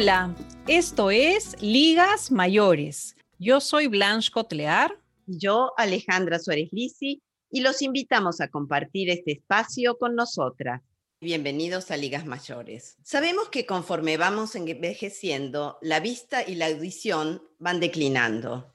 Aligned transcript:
Hola, 0.00 0.34
esto 0.66 1.10
es 1.10 1.60
Ligas 1.60 2.30
Mayores. 2.30 3.16
Yo 3.38 3.60
soy 3.60 3.86
Blanche 3.86 4.30
Cotlear. 4.30 4.98
Yo, 5.26 5.74
Alejandra 5.76 6.38
Suárez 6.38 6.70
Lisi, 6.72 7.20
y 7.50 7.60
los 7.60 7.82
invitamos 7.82 8.40
a 8.40 8.48
compartir 8.48 9.10
este 9.10 9.32
espacio 9.32 9.98
con 9.98 10.14
nosotras. 10.14 10.80
Bienvenidos 11.20 11.90
a 11.90 11.98
Ligas 11.98 12.24
Mayores. 12.24 12.96
Sabemos 13.02 13.50
que 13.50 13.66
conforme 13.66 14.16
vamos 14.16 14.54
envejeciendo, 14.54 15.76
la 15.82 16.00
vista 16.00 16.48
y 16.48 16.54
la 16.54 16.68
audición 16.68 17.42
van 17.58 17.78
declinando. 17.78 18.74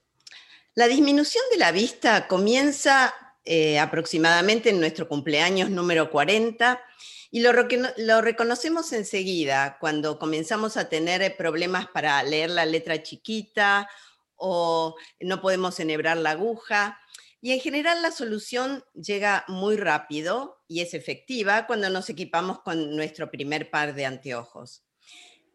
La 0.75 0.87
disminución 0.87 1.43
de 1.49 1.57
la 1.57 1.71
vista 1.71 2.27
comienza 2.27 3.15
eh, 3.43 3.79
aproximadamente 3.79 4.69
en 4.69 4.79
nuestro 4.79 5.07
cumpleaños 5.07 5.71
número 5.71 6.11
40 6.11 6.79
y 7.35 7.41
lo, 7.41 8.21
reconocemos 8.21 8.93
enseguida 8.93 9.77
cuando 9.81 10.17
comenzamos 10.17 10.77
a 10.77 10.87
tener 10.87 11.35
problemas 11.35 11.85
para 11.85 12.23
leer 12.23 12.49
la 12.49 12.65
letra 12.65 13.03
chiquita 13.03 13.89
o 14.37 14.95
no 15.19 15.41
podemos 15.41 15.77
enhebrar 15.81 16.15
la 16.15 16.29
aguja. 16.29 16.97
Y 17.41 17.51
en 17.51 17.59
general 17.59 18.01
la 18.01 18.11
solución 18.11 18.85
llega 18.93 19.43
muy 19.49 19.75
rápido 19.75 20.63
y 20.69 20.79
es 20.79 20.93
efectiva 20.93 21.67
cuando 21.67 21.89
nos 21.89 22.09
equipamos 22.09 22.61
con 22.61 22.95
nuestro 22.95 23.29
primer 23.29 23.69
par 23.69 23.95
de 23.95 24.05
anteojos. 24.05 24.85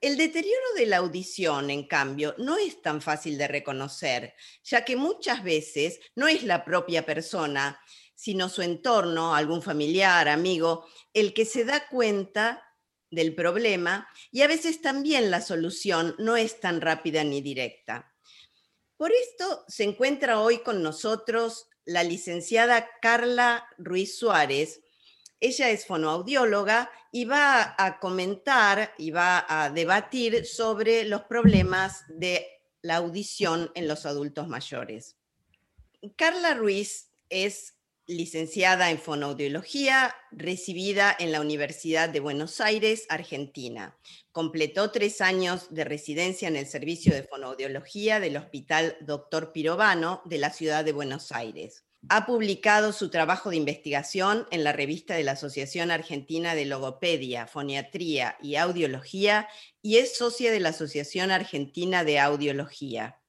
El 0.03 0.19
deterioro 0.19 0.75
de 0.77 0.85
la 0.85 0.99
audición, 0.99 1.71
en 1.71 1.89
cambio, 1.89 2.35
no 2.37 2.59
es 2.59 2.83
tan 2.83 3.01
fácil 3.01 3.39
de 3.39 3.49
reconocer, 3.49 4.35
ya 4.65 4.85
que 4.85 4.97
muchas 4.97 5.43
veces 5.43 5.99
no 6.15 6.29
es 6.29 6.43
la 6.43 6.63
propia 6.63 7.07
persona, 7.07 7.81
sino 8.21 8.51
su 8.51 8.61
entorno, 8.61 9.35
algún 9.35 9.63
familiar, 9.63 10.29
amigo, 10.29 10.87
el 11.15 11.33
que 11.33 11.47
se 11.47 11.65
da 11.65 11.89
cuenta 11.89 12.63
del 13.11 13.35
problema 13.35 14.07
y 14.31 14.43
a 14.43 14.47
veces 14.47 14.83
también 14.83 15.31
la 15.31 15.41
solución 15.41 16.15
no 16.19 16.37
es 16.37 16.61
tan 16.61 16.83
rápida 16.83 17.25
ni 17.25 17.41
directa. 17.41 18.15
Por 18.99 19.11
esto 19.11 19.65
se 19.69 19.85
encuentra 19.85 20.39
hoy 20.39 20.59
con 20.59 20.83
nosotros 20.83 21.71
la 21.87 22.03
licenciada 22.03 22.91
Carla 23.01 23.67
Ruiz 23.79 24.19
Suárez. 24.19 24.83
Ella 25.41 25.71
es 25.71 25.87
fonoaudióloga 25.87 26.91
y 27.11 27.25
va 27.25 27.75
a 27.79 27.99
comentar 28.01 28.93
y 28.99 29.13
va 29.13 29.47
a 29.49 29.71
debatir 29.71 30.45
sobre 30.45 31.05
los 31.05 31.23
problemas 31.23 32.05
de 32.09 32.47
la 32.83 32.97
audición 32.97 33.73
en 33.75 33.89
los 33.89 34.05
adultos 34.05 34.47
mayores. 34.47 35.17
Carla 36.17 36.53
Ruiz 36.53 37.09
es 37.31 37.80
licenciada 38.11 38.91
en 38.91 38.99
fonoaudiología, 38.99 40.15
recibida 40.33 41.15
en 41.19 41.31
la 41.31 41.41
Universidad 41.41 42.09
de 42.09 42.19
Buenos 42.19 42.61
Aires, 42.61 43.07
Argentina. 43.09 43.97
Completó 44.33 44.91
tres 44.91 45.21
años 45.21 45.69
de 45.71 45.85
residencia 45.85 46.49
en 46.49 46.57
el 46.57 46.67
servicio 46.67 47.15
de 47.15 47.23
fonoaudiología 47.23 48.19
del 48.19 48.37
Hospital 48.37 48.97
Dr. 49.01 49.53
Pirovano 49.53 50.23
de 50.25 50.39
la 50.39 50.51
ciudad 50.51 50.85
de 50.85 50.93
Buenos 50.93 51.31
Aires. 51.31 51.85
Ha 52.09 52.27
publicado 52.27 52.93
su 52.93 53.11
trabajo 53.11 53.51
de 53.51 53.57
investigación 53.57 54.47
en 54.51 54.65
la 54.65 54.73
revista 54.73 55.15
de 55.15 55.23
la 55.23 55.33
Asociación 55.33 55.91
Argentina 55.91 56.55
de 56.55 56.65
Logopedia, 56.65 57.47
Foniatría 57.47 58.37
y 58.43 58.57
Audiología 58.57 59.49
y 59.83 59.99
es 59.99 60.17
socia 60.17 60.51
de 60.51 60.61
la 60.61 60.71
Asociación 60.71 61.31
Argentina 61.31 62.03
de 62.03 62.19
Audiología. 62.19 63.21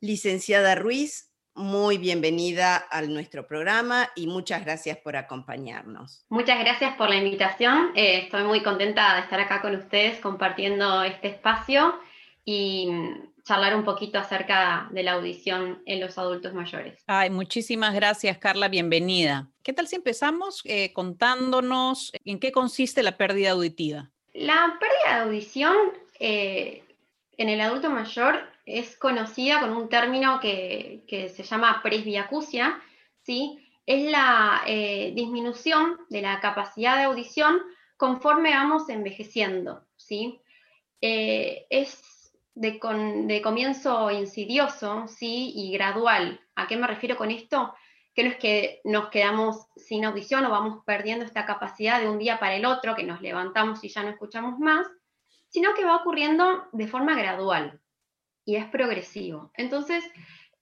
Licenciada 0.00 0.74
Ruiz, 0.74 1.33
muy 1.54 1.98
bienvenida 1.98 2.86
a 2.90 3.02
nuestro 3.02 3.46
programa 3.46 4.10
y 4.16 4.26
muchas 4.26 4.64
gracias 4.64 4.98
por 4.98 5.16
acompañarnos. 5.16 6.24
Muchas 6.28 6.58
gracias 6.58 6.96
por 6.96 7.08
la 7.08 7.16
invitación. 7.16 7.92
Eh, 7.94 8.22
estoy 8.24 8.44
muy 8.44 8.62
contenta 8.62 9.14
de 9.14 9.20
estar 9.20 9.40
acá 9.40 9.62
con 9.62 9.74
ustedes 9.76 10.18
compartiendo 10.20 11.02
este 11.04 11.28
espacio 11.28 11.98
y 12.44 12.88
charlar 13.44 13.76
un 13.76 13.84
poquito 13.84 14.18
acerca 14.18 14.88
de 14.90 15.02
la 15.02 15.12
audición 15.12 15.82
en 15.86 16.00
los 16.00 16.18
adultos 16.18 16.54
mayores. 16.54 17.02
Ay, 17.06 17.30
muchísimas 17.30 17.94
gracias, 17.94 18.38
Carla. 18.38 18.68
Bienvenida. 18.68 19.48
¿Qué 19.62 19.72
tal 19.72 19.86
si 19.86 19.96
empezamos 19.96 20.62
eh, 20.64 20.92
contándonos 20.92 22.12
en 22.24 22.40
qué 22.40 22.52
consiste 22.52 23.02
la 23.02 23.16
pérdida 23.16 23.50
auditiva? 23.50 24.10
La 24.32 24.76
pérdida 24.80 25.18
de 25.18 25.22
audición 25.24 25.76
eh, 26.18 26.82
en 27.36 27.48
el 27.48 27.60
adulto 27.60 27.90
mayor 27.90 28.53
es 28.66 28.96
conocida 28.96 29.60
con 29.60 29.76
un 29.76 29.88
término 29.88 30.40
que, 30.40 31.04
se 31.08 31.42
llama 31.42 31.80
presbiacusia, 31.82 32.80
¿sí? 33.22 33.58
es 33.86 34.10
la 34.10 34.62
eh, 34.66 35.12
disminución 35.14 35.98
de 36.08 36.22
la 36.22 36.40
capacidad 36.40 36.96
de 36.96 37.04
audición 37.04 37.60
conforme 37.96 38.50
vamos 38.50 38.88
envejeciendo. 38.88 39.86
¿sí? 39.96 40.40
Eh, 41.00 41.66
es 41.68 42.32
de, 42.54 42.80
de, 43.26 43.42
comienzo 43.42 44.10
insidioso 44.10 45.06
¿sí? 45.08 45.52
y 45.54 45.72
gradual. 45.72 46.40
¿A 46.54 46.66
qué 46.66 46.76
me 46.76 46.86
refiero 46.86 47.16
con 47.16 47.30
esto? 47.30 47.74
Que 48.14 48.24
no 48.24 48.30
es 48.30 48.36
que 48.36 48.80
nos 48.84 49.08
quedamos 49.10 49.66
sin 49.76 50.04
audición 50.04 50.46
o 50.46 50.50
vamos 50.50 50.84
perdiendo 50.86 51.24
esta 51.24 51.44
capacidad 51.44 52.00
de 52.00 52.08
un 52.08 52.18
día 52.18 52.38
para 52.38 52.54
el 52.54 52.64
otro, 52.64 52.94
que 52.94 53.02
nos 53.02 53.20
levantamos 53.20 53.84
y 53.84 53.88
ya 53.88 54.02
no 54.02 54.10
escuchamos 54.10 54.58
más, 54.58 54.86
sino 55.48 55.74
que 55.74 55.84
va 55.84 55.96
ocurriendo 55.96 56.68
de 56.72 56.86
forma 56.86 57.14
gradual 57.14 57.80
y 58.44 58.56
es 58.56 58.66
progresivo. 58.66 59.50
Entonces, 59.56 60.04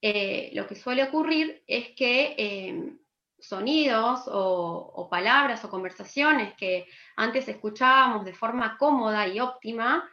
eh, 0.00 0.50
lo 0.54 0.66
que 0.66 0.74
suele 0.74 1.04
ocurrir 1.04 1.62
es 1.66 1.90
que 1.90 2.34
em, 2.36 2.98
sonidos 3.38 4.22
o, 4.26 5.08
palabras 5.10 5.64
o 5.64 5.68
conversaciones 5.68 6.54
que 6.54 6.86
antes 7.16 7.48
escuchábamos 7.48 8.24
de 8.24 8.32
forma 8.32 8.76
cómoda 8.78 9.26
y 9.28 9.40
óptima, 9.40 10.08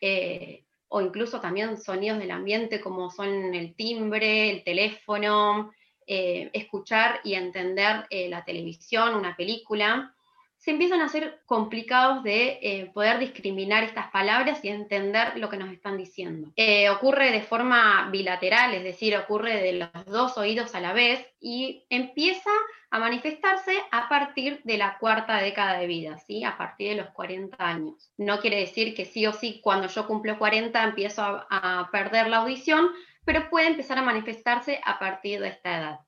eh, 0.00 0.64
o 0.88 1.00
incluso 1.00 1.40
también 1.40 1.78
sonidos 1.78 2.18
del 2.18 2.32
ambiente 2.32 2.80
como 2.80 3.10
son 3.10 3.54
el 3.54 3.74
timbre, 3.74 4.50
el 4.50 4.62
teléfono, 4.62 5.72
eh, 6.06 6.50
escuchar 6.52 7.20
y 7.24 7.34
entender 7.34 8.06
la 8.10 8.44
televisión, 8.44 9.14
una 9.14 9.34
película, 9.36 10.14
se 10.62 10.70
empiezan 10.70 11.00
a 11.00 11.08
ser 11.08 11.40
complicados 11.44 12.22
de 12.22 12.60
eh, 12.62 12.90
poder 12.94 13.18
discriminar 13.18 13.82
estas 13.82 14.12
palabras 14.12 14.64
y 14.64 14.68
entender 14.68 15.36
lo 15.36 15.48
que 15.48 15.56
nos 15.56 15.72
están 15.72 15.96
diciendo. 15.96 16.52
Eh, 16.54 16.88
ocurre 16.88 17.32
de 17.32 17.42
forma 17.42 18.08
bilateral, 18.12 18.72
es 18.72 18.84
decir, 18.84 19.16
ocurre 19.16 19.60
de 19.60 19.72
los 19.72 19.90
dos 20.06 20.38
oídos 20.38 20.76
a 20.76 20.80
la 20.80 20.92
vez 20.92 21.26
y 21.40 21.84
empieza 21.90 22.50
a 22.92 23.00
manifestarse 23.00 23.76
a 23.90 24.08
partir 24.08 24.60
de 24.62 24.78
la 24.78 24.98
cuarta 24.98 25.38
década 25.38 25.80
de 25.80 25.88
vida, 25.88 26.18
¿sí? 26.18 26.44
a 26.44 26.56
partir 26.56 26.90
de 26.90 27.02
los 27.02 27.10
40 27.10 27.56
años. 27.58 28.12
No 28.16 28.38
quiere 28.38 28.60
decir 28.60 28.94
que 28.94 29.04
sí 29.04 29.26
o 29.26 29.32
sí 29.32 29.60
cuando 29.64 29.88
yo 29.88 30.06
cumplo 30.06 30.38
40 30.38 30.80
empiezo 30.80 31.22
a 31.50 31.88
perder 31.90 32.28
la 32.28 32.36
audición, 32.36 32.92
pero 33.24 33.50
puede 33.50 33.66
empezar 33.66 33.98
a 33.98 34.02
manifestarse 34.02 34.80
a 34.84 35.00
partir 35.00 35.40
de 35.40 35.48
esta 35.48 35.76
edad. 35.76 36.00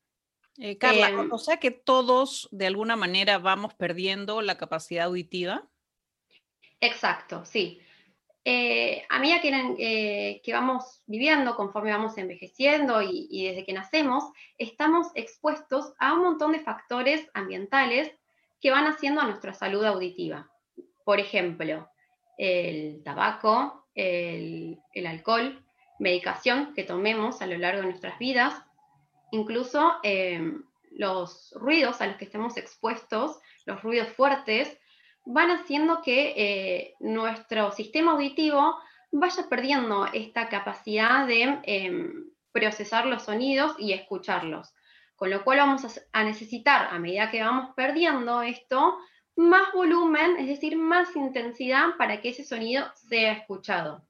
Eh, 0.59 0.79
Carla, 0.79 1.09
em 1.09 1.33
o 1.33 1.39
sea 1.39 1.59
que 1.59 1.71
todos 1.71 2.49
de 2.53 2.67
alguna 2.67 2.97
manera 2.97 3.39
vamos 3.39 3.75
perdiendo 3.75 4.41
la 4.41 4.57
capacidad 4.57 5.07
auditiva. 5.07 5.69
Exacto, 6.81 7.45
sí. 7.45 7.81
Eh, 8.47 9.05
a 9.09 9.19
medida 9.19 9.41
que, 9.41 9.75
eh, 9.79 10.43
que, 10.45 10.53
vamos 10.53 11.03
viviendo, 11.07 11.57
conforme 11.57 11.93
vamos 11.93 12.19
envejeciendo 12.19 13.01
y, 13.01 13.27
y, 13.31 13.49
desde 13.49 13.65
que 13.65 13.73
nacemos, 13.73 14.25
estamos 14.59 15.09
expuestos 15.15 15.95
a 15.99 16.13
un 16.13 16.21
montón 16.21 16.53
de 16.53 16.61
factores 16.61 17.27
ambientales 17.33 18.13
que 18.61 18.71
van 18.71 18.87
haciendo 18.87 19.23
a 19.23 19.25
nuestra 19.25 19.55
salud 19.55 19.85
auditiva. 19.85 20.51
Por 21.05 21.21
ejemplo, 21.21 21.89
el 22.37 23.03
tabaco, 23.03 23.87
el, 23.95 24.79
el 24.93 25.07
alcohol, 25.07 25.65
medicación 25.99 26.75
que 26.75 26.85
tomemos 26.85 27.41
a 27.41 27.47
lo 27.47 27.57
largo 27.57 27.81
de 27.81 27.89
nuestras 27.89 28.19
vidas, 28.19 28.55
incluso 29.35 29.95
eh, 30.03 30.53
los 30.93 31.53
ruidos 31.57 32.01
a 32.01 32.07
los 32.07 32.17
que 32.17 32.25
estemos 32.25 32.57
expuestos, 32.57 33.39
los 33.67 33.83
ruidos 33.83 34.09
fuertes, 34.09 34.79
van 35.25 35.51
haciendo 35.51 36.03
que 36.03 36.35
eh, 36.37 36.95
nuestro 37.01 37.73
sistema 37.73 38.13
auditivo 38.13 38.77
vaya 39.11 39.49
perdiendo 39.49 40.07
esta 40.13 40.49
capacidad 40.49 41.27
de 41.27 41.59
em, 41.65 42.31
procesar 42.53 43.07
los 43.07 43.25
sonidos 43.25 43.75
y 43.79 43.93
escucharlos. 43.93 44.73
Con 45.17 45.31
lo 45.31 45.45
cual 45.45 45.59
vamos 45.59 46.01
a 46.13 46.25
necesitar, 46.25 46.89
a 46.93 46.99
medida 46.99 47.31
que 47.31 47.43
vamos 47.43 47.75
perdiendo 47.75 48.43
esto, 48.43 48.99
más 49.37 49.73
volumen, 49.73 50.37
es 50.39 50.47
decir, 50.47 50.77
más 50.77 51.15
intensidad 51.17 51.97
para 51.99 52.21
que 52.21 52.31
ese 52.31 52.45
sonido 52.45 52.85
sea 52.95 53.33
escuchado. 53.33 54.07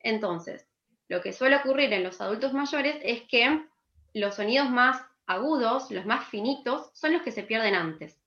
Entonces, 0.00 0.66
lo 1.08 1.20
que 1.20 1.32
suele 1.32 1.56
ocurrir 1.56 1.92
en 1.92 2.04
los 2.04 2.20
adultos 2.20 2.52
mayores 2.52 2.96
es 3.02 3.22
que 3.22 3.64
los 4.18 4.36
sonidos 4.36 4.70
más 4.70 5.02
agudos, 5.26 5.90
los 5.90 6.06
más 6.06 6.26
finitos, 6.28 6.90
son 6.94 7.12
los 7.12 7.22
que 7.22 7.32
se 7.32 7.42
pierden 7.42 7.74
antes. 7.74 8.20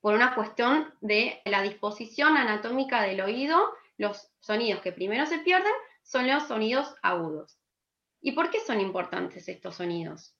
Por 0.00 0.14
una 0.14 0.34
cuestión 0.34 0.92
de 1.00 1.40
la 1.44 1.62
disposición 1.62 2.36
anatómica 2.36 3.02
del 3.02 3.20
oído, 3.20 3.74
los 3.98 4.30
sonidos 4.40 4.80
que 4.80 4.92
primero 4.92 5.26
se 5.26 5.38
pierden 5.38 5.72
son 6.02 6.26
los 6.26 6.44
sonidos 6.44 6.94
agudos. 7.02 7.58
¿Y 8.22 8.32
por 8.32 8.50
qué 8.50 8.60
son 8.60 8.80
importantes 8.80 9.48
estos 9.48 9.76
sonidos? 9.76 10.34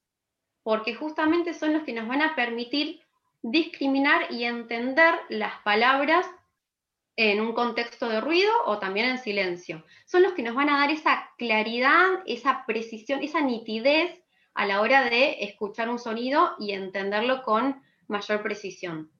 Porque 0.62 0.94
justamente 0.94 1.54
son 1.54 1.72
los 1.72 1.82
que 1.82 1.92
nos 1.92 2.08
van 2.08 2.22
a 2.22 2.34
permitir 2.34 3.02
discriminar 3.42 4.30
y 4.30 4.44
entender 4.44 5.14
las 5.28 5.60
palabras 5.62 6.26
en 7.16 7.40
un 7.40 7.52
contexto 7.52 8.08
de 8.08 8.20
ruido 8.20 8.52
o 8.66 8.78
también 8.78 9.06
en 9.06 9.18
silencio. 9.18 9.84
Son 10.06 10.22
los 10.22 10.32
que 10.32 10.42
nos 10.42 10.54
van 10.54 10.70
a 10.70 10.78
dar 10.78 10.90
esa 10.90 11.30
claridad, 11.36 12.22
esa 12.26 12.64
precisión, 12.66 13.22
esa 13.22 13.40
nitidez 13.40 14.19
a 14.54 14.66
la 14.66 14.80
hora 14.80 15.08
de 15.08 15.44
escuchar 15.44 15.88
un 15.88 15.98
sonido 15.98 16.52
y 16.58 16.72
entenderlo 16.72 17.42
con 17.42 17.82
mayor 18.08 18.42
precisión. 18.42 19.10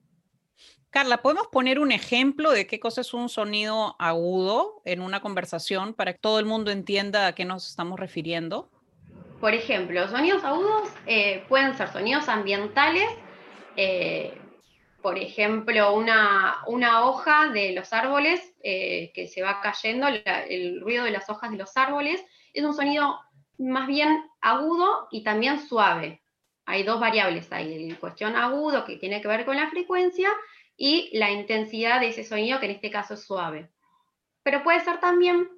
Carla, 0.91 1.21
¿podemos 1.21 1.47
poner 1.47 1.79
un 1.79 1.93
ejemplo 1.93 2.51
de 2.51 2.67
qué 2.67 2.81
cosa 2.81 2.99
es 2.99 3.13
un 3.13 3.29
sonido 3.29 3.95
agudo 3.97 4.81
en 4.83 5.01
una 5.01 5.21
conversación 5.21 5.93
para 5.93 6.13
que 6.13 6.19
todo 6.19 6.37
el 6.37 6.45
mundo 6.45 6.69
entienda 6.69 7.27
a 7.27 7.33
qué 7.33 7.45
nos 7.45 7.69
estamos 7.69 7.97
refiriendo? 7.97 8.69
Por 9.39 9.53
ejemplo, 9.53 10.05
sonidos 10.09 10.43
agudos 10.43 10.89
eh, 11.07 11.45
pueden 11.47 11.75
ser 11.77 11.87
sonidos 11.93 12.27
ambientales, 12.27 13.09
eh, 13.77 14.37
por 15.01 15.17
ejemplo, 15.17 15.93
una, 15.95 16.61
hoja 17.05 17.47
de 17.47 17.71
los 17.71 17.93
árboles 17.93 18.53
eh, 18.61 19.11
que 19.15 19.27
se 19.27 19.41
va 19.41 19.61
cayendo, 19.61 20.07
el 20.07 20.81
ruido 20.81 21.05
de 21.05 21.11
las 21.11 21.29
hojas 21.29 21.51
de 21.51 21.57
los 21.57 21.75
árboles, 21.77 22.23
es 22.53 22.63
un 22.65 22.73
sonido 22.73 23.17
más 23.61 23.87
bien 23.87 24.23
agudo 24.41 25.07
y 25.11 25.23
también 25.23 25.59
suave. 25.59 26.23
Hay 26.65 26.83
dos 26.83 26.99
variables 26.99 27.51
ahí, 27.51 27.89
el 27.89 27.99
cuestión 27.99 28.35
agudo 28.35 28.85
que 28.85 28.97
tiene 28.97 29.21
que 29.21 29.27
ver 29.27 29.45
con 29.45 29.55
la 29.55 29.69
frecuencia 29.69 30.29
y 30.75 31.15
la 31.17 31.31
intensidad 31.31 31.99
de 31.99 32.07
ese 32.07 32.23
sonido 32.23 32.59
que 32.59 32.65
en 32.65 32.71
este 32.71 32.91
caso 32.91 33.13
es 33.13 33.23
suave. 33.23 33.69
Pero 34.43 34.63
puede 34.63 34.79
ser 34.79 34.99
también 34.99 35.49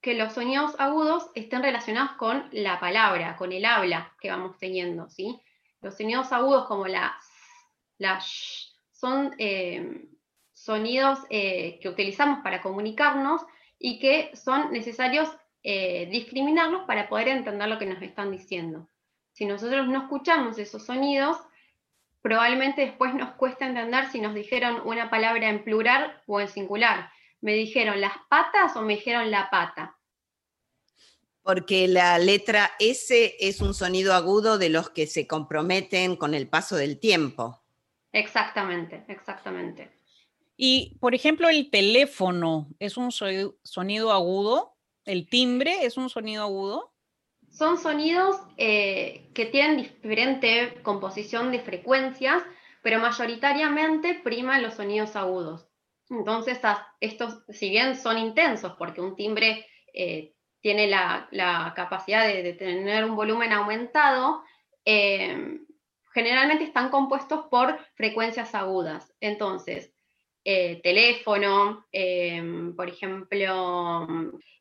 que 0.00 0.14
los 0.14 0.32
sonidos 0.32 0.74
agudos 0.78 1.30
estén 1.34 1.62
relacionados 1.62 2.12
con 2.12 2.48
la 2.52 2.80
palabra, 2.80 3.36
con 3.36 3.52
el 3.52 3.64
habla 3.64 4.14
que 4.20 4.30
vamos 4.30 4.58
teniendo, 4.58 5.08
¿sí? 5.08 5.40
Los 5.80 5.96
sonidos 5.96 6.32
agudos 6.32 6.66
como 6.66 6.86
la, 6.86 7.16
la 7.98 8.18
sh, 8.20 8.72
son 8.92 9.34
eh, 9.38 10.08
sonidos 10.52 11.20
eh, 11.30 11.78
que 11.80 11.88
utilizamos 11.88 12.40
para 12.42 12.62
comunicarnos 12.62 13.42
y 13.78 13.98
que 13.98 14.34
son 14.34 14.72
necesarios 14.72 15.28
eh, 15.68 16.06
discriminarlos 16.12 16.84
para 16.84 17.08
poder 17.08 17.26
entender 17.26 17.68
lo 17.68 17.76
que 17.76 17.86
nos 17.86 18.00
están 18.00 18.30
diciendo. 18.30 18.88
Si 19.32 19.46
nosotros 19.46 19.88
no 19.88 20.02
escuchamos 20.02 20.56
esos 20.58 20.86
sonidos, 20.86 21.38
probablemente 22.22 22.82
después 22.82 23.12
nos 23.14 23.34
cuesta 23.34 23.66
entender 23.66 24.08
si 24.12 24.20
nos 24.20 24.32
dijeron 24.32 24.80
una 24.84 25.10
palabra 25.10 25.48
en 25.48 25.64
plural 25.64 26.22
o 26.28 26.40
en 26.40 26.46
singular. 26.46 27.10
¿Me 27.40 27.54
dijeron 27.54 28.00
las 28.00 28.12
patas 28.28 28.76
o 28.76 28.82
me 28.82 28.94
dijeron 28.94 29.28
la 29.32 29.50
pata? 29.50 29.98
Porque 31.42 31.88
la 31.88 32.20
letra 32.20 32.70
S 32.78 33.34
es 33.40 33.60
un 33.60 33.74
sonido 33.74 34.14
agudo 34.14 34.58
de 34.58 34.68
los 34.68 34.90
que 34.90 35.08
se 35.08 35.26
comprometen 35.26 36.14
con 36.14 36.32
el 36.32 36.48
paso 36.48 36.76
del 36.76 37.00
tiempo. 37.00 37.60
Exactamente, 38.12 39.04
exactamente. 39.08 39.90
Y, 40.56 40.96
por 41.00 41.16
ejemplo, 41.16 41.48
el 41.48 41.70
teléfono 41.70 42.68
es 42.78 42.96
un 42.96 43.10
sonido 43.10 44.12
agudo, 44.12 44.75
el 45.06 45.28
timbre 45.28 45.86
es 45.86 45.96
un 45.96 46.10
sonido 46.10 46.42
agudo. 46.42 46.92
Son 47.48 47.78
sonidos 47.78 48.36
eh, 48.58 49.30
que 49.32 49.46
tienen 49.46 49.78
diferente 49.78 50.74
composición 50.82 51.52
de 51.52 51.60
frecuencias, 51.60 52.42
pero 52.82 52.98
mayoritariamente 52.98 54.20
priman 54.22 54.62
los 54.62 54.74
sonidos 54.74 55.16
agudos. 55.16 55.66
Entonces, 56.10 56.60
estos, 57.00 57.42
si 57.48 57.70
bien 57.70 57.96
son 57.96 58.18
intensos, 58.18 58.74
porque 58.78 59.00
un 59.00 59.16
timbre 59.16 59.66
eh, 59.94 60.34
tiene 60.60 60.86
la, 60.86 61.72
capacidad 61.74 62.26
de, 62.26 62.52
tener 62.52 63.04
un 63.04 63.16
volumen 63.16 63.52
aumentado, 63.52 64.42
eh, 64.84 65.60
generalmente 66.12 66.64
están 66.64 66.90
compuestos 66.90 67.46
por 67.50 67.78
frecuencias 67.94 68.54
agudas. 68.54 69.14
Entonces, 69.20 69.95
eh, 70.48 70.80
teléfono, 70.82 71.86
eh, 71.92 72.70
por 72.76 72.88
ejemplo... 72.88 74.06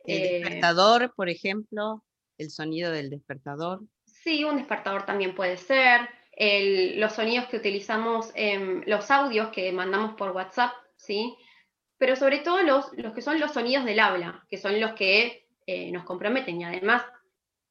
El 0.04 0.22
despertador, 0.22 1.14
por 1.16 1.30
ejemplo, 1.30 2.04
el 2.38 2.50
sonido 2.50 2.92
del 2.92 3.10
despertador. 3.10 3.82
Sí, 4.06 4.44
un 4.44 4.58
despertador 4.58 5.06
también 5.06 5.36
puede 5.36 5.58
ser. 5.58 6.10
los 6.98 7.14
sonidos 7.14 7.46
que 7.48 7.58
utilizamos, 7.58 8.34
los 8.86 9.12
audios 9.12 9.50
que 9.50 9.72
mandamos 9.72 10.16
por 10.16 10.32
WhatsApp, 10.32 10.74
¿sí? 10.98 11.36
Pero 11.98 12.16
sobre 12.16 12.40
todo 12.40 12.62
los, 12.62 12.92
los 12.98 13.14
que 13.14 13.22
son 13.22 13.40
los 13.40 13.54
sonidos 13.54 13.86
del 13.86 14.00
habla, 14.00 14.44
que 14.50 14.58
son 14.58 14.80
los 14.80 14.94
que 14.94 15.46
eh, 15.68 15.92
nos 15.92 16.04
comprometen 16.04 16.62
y 16.62 16.64
además 16.64 17.04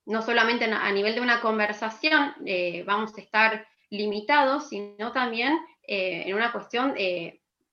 no 0.04 0.20
solamente 0.20 0.64
a 0.64 0.90
nivel 0.90 1.14
de 1.14 1.20
una 1.20 1.40
conversación 1.40 2.34
eh, 2.44 2.82
vamos 2.84 3.16
a 3.16 3.20
estar 3.20 3.68
limitados, 3.88 4.68
sino 4.68 5.12
también 5.12 5.56
eh, 5.86 6.24
en 6.26 6.34
una 6.34 6.50
cuestión 6.50 6.94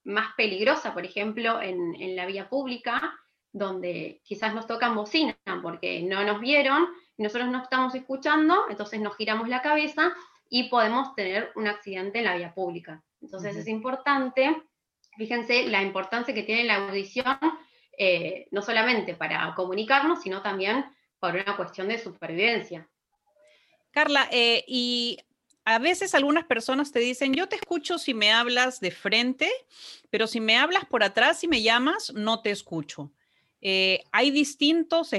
más 0.04 0.34
peligrosa, 0.36 0.94
por 0.94 1.06
ejemplo, 1.06 1.62
en, 1.62 2.16
la 2.16 2.26
vía 2.26 2.50
pública, 2.50 3.14
donde 3.52 4.22
quizás 4.24 4.54
nos 4.54 4.68
tocan 4.68 4.96
bocina 4.96 5.38
porque 5.62 6.02
no 6.02 6.24
nos 6.24 6.40
vieron, 6.40 6.88
nosotros 7.18 7.50
no 7.50 7.62
estamos 7.62 7.94
escuchando, 7.96 8.66
entonces 8.70 9.00
nos 9.00 9.16
giramos 9.16 9.50
la 9.50 9.62
cabeza 9.62 10.12
y 10.50 10.70
podemos 10.70 11.14
tener 11.16 11.52
un 11.56 11.68
accidente 11.68 12.20
en 12.20 12.26
la 12.26 12.36
vía 12.36 12.54
pública. 12.54 13.04
Entonces 13.22 13.56
es 13.56 13.68
importante, 13.68 14.64
fíjense 15.18 15.68
la 15.68 15.82
importancia 15.84 16.34
que 16.34 16.44
tiene 16.44 16.64
la 16.64 16.88
audición 16.88 17.38
eh, 17.98 18.48
no 18.52 18.62
solamente 18.62 19.16
para 19.16 19.54
comunicarnos, 19.56 20.22
sino 20.22 20.42
también 20.42 20.86
por 21.20 21.36
una 21.36 21.56
cuestión 21.56 21.88
de 21.88 22.00
supervivencia. 22.00 22.90
Carla, 23.92 24.28
eh, 24.32 24.64
y 24.68 25.20
a 25.66 25.80
veces 25.80 26.16
algunas 26.16 26.46
personas 26.46 26.92
te 26.92 27.00
dicen, 27.00 27.34
yo 27.34 27.48
te 27.48 27.56
escucho 27.56 27.98
si 27.98 28.14
me 28.14 28.32
hablas 28.32 28.80
de 28.80 28.92
frente, 28.92 29.50
pero 30.10 30.28
si 30.28 30.40
me 30.40 30.58
hablas 30.58 30.86
por 30.86 31.04
atrás 31.04 31.44
y 31.44 31.48
me 31.48 31.62
llamas, 31.62 32.12
no 32.14 32.42
te 32.42 32.52
escucho. 32.52 33.12
Eh, 33.62 34.04
¿Hay 34.12 34.32
distintos 34.32 35.12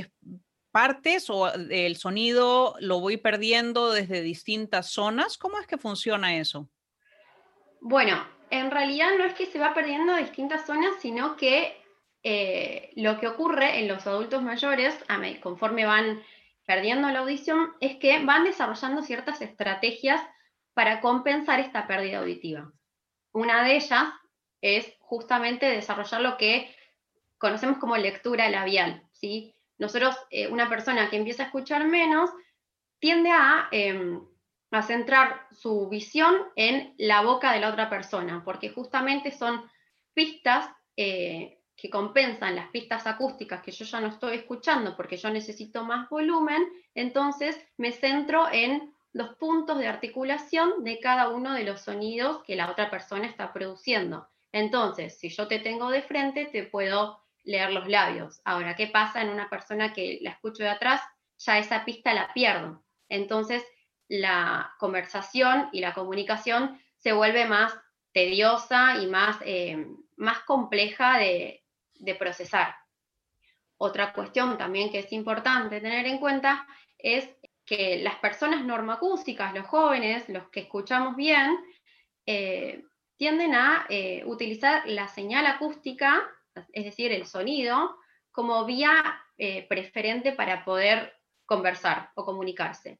partes 0.72 1.30
o 1.30 1.52
el 1.52 1.96
sonido 1.96 2.74
lo 2.80 2.98
voy 2.98 3.18
perdiendo 3.18 3.92
desde 3.92 4.22
distintas 4.22 4.88
zonas? 4.88 5.38
¿Cómo 5.38 5.58
es 5.58 5.66
que 5.66 5.78
funciona 5.78 6.36
eso? 6.36 6.68
Bueno, 7.80 8.26
en 8.50 8.70
realidad 8.70 9.10
no 9.18 9.24
es 9.24 9.34
que 9.34 9.46
se 9.46 9.58
va 9.58 9.74
perdiendo 9.74 10.16
distintas 10.16 10.66
zonas, 10.66 10.94
sino 11.00 11.36
que 11.36 11.76
eh, 12.24 12.90
lo 12.96 13.18
que 13.18 13.28
ocurre 13.28 13.80
en 13.80 13.88
los 13.88 14.06
adultos 14.06 14.42
mayores, 14.42 14.94
conforme 15.40 15.84
van 15.84 16.22
perdiendo 16.64 17.08
la 17.10 17.20
audición, 17.20 17.72
es 17.80 17.96
que 17.96 18.24
van 18.24 18.44
desarrollando 18.44 19.02
ciertas 19.02 19.40
estrategias 19.40 20.20
para 20.74 21.00
compensar 21.00 21.60
esta 21.60 21.86
pérdida 21.86 22.18
auditiva. 22.18 22.72
Una 23.32 23.64
de 23.64 23.76
ellas 23.76 24.04
es 24.60 24.94
justamente 25.00 25.66
desarrollar 25.66 26.20
lo 26.20 26.36
que 26.36 26.74
conocemos 27.38 27.78
como 27.78 27.96
lectura 27.96 28.48
labial. 28.48 29.02
¿sí? 29.12 29.54
Nosotros, 29.78 30.16
eh, 30.30 30.48
una 30.48 30.68
persona 30.68 31.10
que 31.10 31.16
empieza 31.16 31.42
a 31.42 31.46
escuchar 31.46 31.86
menos, 31.86 32.30
tiende 33.00 33.30
a, 33.30 33.68
em, 33.72 34.24
a 34.70 34.82
centrar 34.82 35.48
su 35.50 35.88
visión 35.88 36.36
en 36.54 36.94
la 36.98 37.22
boca 37.22 37.52
de 37.52 37.60
la 37.60 37.70
otra 37.70 37.90
persona, 37.90 38.42
porque 38.44 38.70
justamente 38.70 39.32
son 39.32 39.68
pistas 40.14 40.70
eh, 40.96 41.61
que 41.82 41.90
compensan 41.90 42.54
las 42.54 42.68
pistas 42.68 43.08
acústicas 43.08 43.60
que 43.60 43.72
yo 43.72 43.84
ya 43.84 44.00
no 44.00 44.06
estoy 44.06 44.36
escuchando 44.36 44.96
porque 44.96 45.16
yo 45.16 45.30
necesito 45.30 45.82
más 45.82 46.08
volumen, 46.08 46.62
entonces 46.94 47.58
me 47.76 47.90
centro 47.90 48.46
en 48.52 48.94
los 49.12 49.34
puntos 49.34 49.78
de 49.78 49.88
articulación 49.88 50.84
de 50.84 51.00
cada 51.00 51.30
uno 51.30 51.54
de 51.54 51.64
los 51.64 51.80
sonidos 51.80 52.44
que 52.44 52.54
la 52.54 52.70
otra 52.70 52.88
persona 52.88 53.26
está 53.26 53.52
produciendo. 53.52 54.28
Entonces, 54.52 55.18
si 55.18 55.28
yo 55.28 55.48
te 55.48 55.58
tengo 55.58 55.90
de 55.90 56.02
frente, 56.02 56.44
te 56.44 56.62
puedo 56.62 57.20
leer 57.42 57.72
los 57.72 57.88
labios. 57.88 58.40
Ahora, 58.44 58.76
¿qué 58.76 58.86
pasa 58.86 59.20
en 59.20 59.30
una 59.30 59.50
persona 59.50 59.92
que 59.92 60.20
la 60.22 60.30
escucho 60.30 60.62
de 60.62 60.68
atrás? 60.70 61.00
Ya 61.38 61.58
esa 61.58 61.84
pista 61.84 62.14
la 62.14 62.32
pierdo. 62.32 62.84
Entonces, 63.08 63.64
la 64.06 64.72
conversación 64.78 65.68
y 65.72 65.80
la 65.80 65.94
comunicación 65.94 66.80
se 66.96 67.12
vuelve 67.12 67.44
más 67.46 67.74
tediosa 68.12 68.98
y 69.02 69.08
más, 69.08 69.36
eh, 69.44 69.84
más 70.16 70.38
compleja 70.44 71.18
de, 71.18 71.61
de 72.02 72.14
procesar. 72.16 72.74
Otra 73.78 74.12
cuestión 74.12 74.58
también 74.58 74.90
que 74.90 74.98
es 74.98 75.12
importante 75.12 75.80
tener 75.80 76.06
en 76.06 76.18
cuenta 76.18 76.66
es 76.98 77.28
que 77.64 78.02
las 78.02 78.16
personas 78.16 78.64
normacústicas, 78.64 79.54
los 79.54 79.66
jóvenes, 79.66 80.28
los 80.28 80.48
que 80.50 80.60
escuchamos 80.60 81.16
bien, 81.16 81.56
eh, 82.26 82.84
tienden 83.16 83.54
a 83.54 83.86
eh, 83.88 84.24
utilizar 84.26 84.82
la 84.86 85.08
señal 85.08 85.46
acústica, 85.46 86.22
es 86.72 86.84
decir, 86.84 87.12
el 87.12 87.26
sonido, 87.26 87.96
como 88.32 88.64
vía 88.64 89.22
eh, 89.38 89.66
preferente 89.68 90.32
para 90.32 90.64
poder 90.64 91.14
conversar 91.46 92.10
o 92.14 92.24
comunicarse. 92.24 92.98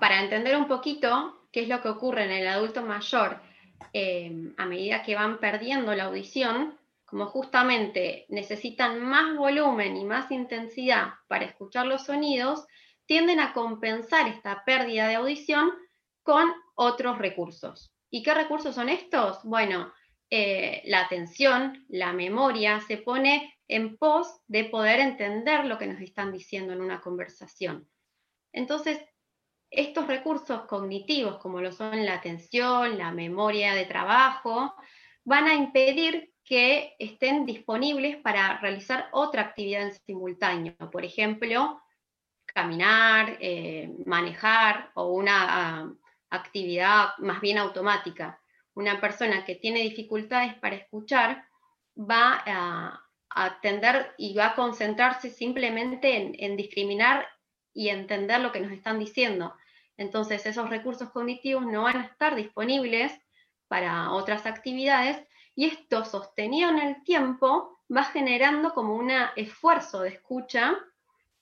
Para 0.00 0.20
entender 0.20 0.56
un 0.56 0.68
poquito 0.68 1.48
qué 1.52 1.62
es 1.62 1.68
lo 1.68 1.82
que 1.82 1.88
ocurre 1.88 2.24
en 2.24 2.30
el 2.30 2.48
adulto 2.48 2.82
mayor 2.82 3.40
a 4.56 4.66
medida 4.66 5.02
que 5.02 5.14
van 5.14 5.38
perdiendo 5.38 5.94
la 5.94 6.04
audición, 6.04 6.78
como 7.08 7.26
justamente 7.26 8.26
necesitan 8.28 9.00
más 9.00 9.34
volumen 9.34 9.96
y 9.96 10.04
más 10.04 10.30
intensidad 10.30 11.14
para 11.26 11.46
escuchar 11.46 11.86
los 11.86 12.04
sonidos, 12.04 12.66
tienden 13.06 13.40
a 13.40 13.54
compensar 13.54 14.28
esta 14.28 14.62
pérdida 14.66 15.08
de 15.08 15.14
audición 15.14 15.70
con 16.22 16.52
otros 16.74 17.16
recursos. 17.16 17.90
¿Y 18.10 18.22
qué 18.22 18.34
recursos 18.34 18.74
son 18.74 18.90
estos? 18.90 19.42
Bueno, 19.44 19.90
eh, 20.28 20.82
la 20.84 21.00
atención, 21.00 21.86
la 21.88 22.12
memoria, 22.12 22.80
se 22.80 22.98
pone 22.98 23.54
en 23.66 23.96
pos 23.96 24.40
de 24.46 24.64
poder 24.64 25.00
entender 25.00 25.64
lo 25.64 25.78
que 25.78 25.86
nos 25.86 26.02
están 26.02 26.30
diciendo 26.30 26.74
en 26.74 26.82
una 26.82 27.00
conversación. 27.00 27.88
Entonces, 28.52 29.00
estos 29.70 30.06
recursos 30.06 30.66
cognitivos, 30.66 31.38
como 31.38 31.62
lo 31.62 31.72
son 31.72 32.04
la 32.04 32.14
atención, 32.14 32.98
la 32.98 33.12
memoria 33.12 33.74
de 33.74 33.86
trabajo, 33.86 34.74
van 35.24 35.46
a 35.46 35.54
impedir 35.54 36.32
que 36.48 36.96
estén 36.98 37.44
disponibles 37.44 38.16
para 38.16 38.58
realizar 38.58 39.10
otra 39.12 39.42
actividad 39.42 39.82
en 39.82 39.92
simultáneo. 39.92 40.74
Por 40.90 41.04
ejemplo, 41.04 41.82
caminar, 42.46 43.36
eh, 43.38 43.92
manejar 44.06 44.90
o 44.94 45.12
una 45.12 45.36
ah, 45.46 45.92
actividad 46.30 47.10
más 47.18 47.42
bien 47.42 47.58
automática. 47.58 48.40
Una 48.72 48.98
persona 48.98 49.44
que 49.44 49.56
tiene 49.56 49.80
dificultades 49.82 50.54
para 50.54 50.76
escuchar 50.76 51.44
va 51.98 52.42
a, 52.46 53.04
atender 53.30 54.14
y 54.16 54.32
va 54.34 54.46
a 54.46 54.54
concentrarse 54.54 55.28
simplemente 55.28 56.16
en, 56.16 56.34
en 56.38 56.56
discriminar 56.56 57.28
y 57.74 57.90
entender 57.90 58.40
lo 58.40 58.52
que 58.52 58.60
nos 58.60 58.72
están 58.72 58.98
diciendo. 58.98 59.54
Entonces 59.98 60.46
esos 60.46 60.70
recursos 60.70 61.10
cognitivos 61.10 61.66
no 61.66 61.82
van 61.82 61.98
a 61.98 62.04
estar 62.06 62.34
disponibles 62.34 63.12
para 63.68 64.12
otras 64.12 64.46
actividades 64.46 65.27
y 65.58 65.64
esto 65.64 66.04
sostenido 66.04 66.70
en 66.70 66.78
el 66.78 67.02
tiempo 67.02 67.80
va 67.92 68.04
generando 68.04 68.72
como 68.72 68.94
un 68.94 69.10
esfuerzo 69.34 70.02
de 70.02 70.10
escucha 70.10 70.78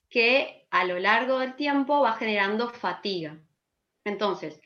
que 0.09 0.67
a 0.71 0.87
lo 0.87 0.99
largo 0.99 1.39
del 1.39 1.55
tiempo 1.55 2.01
va 2.01 2.15
generando 2.15 2.71
fatiga. 2.71 3.39
Entonces, 4.05 4.59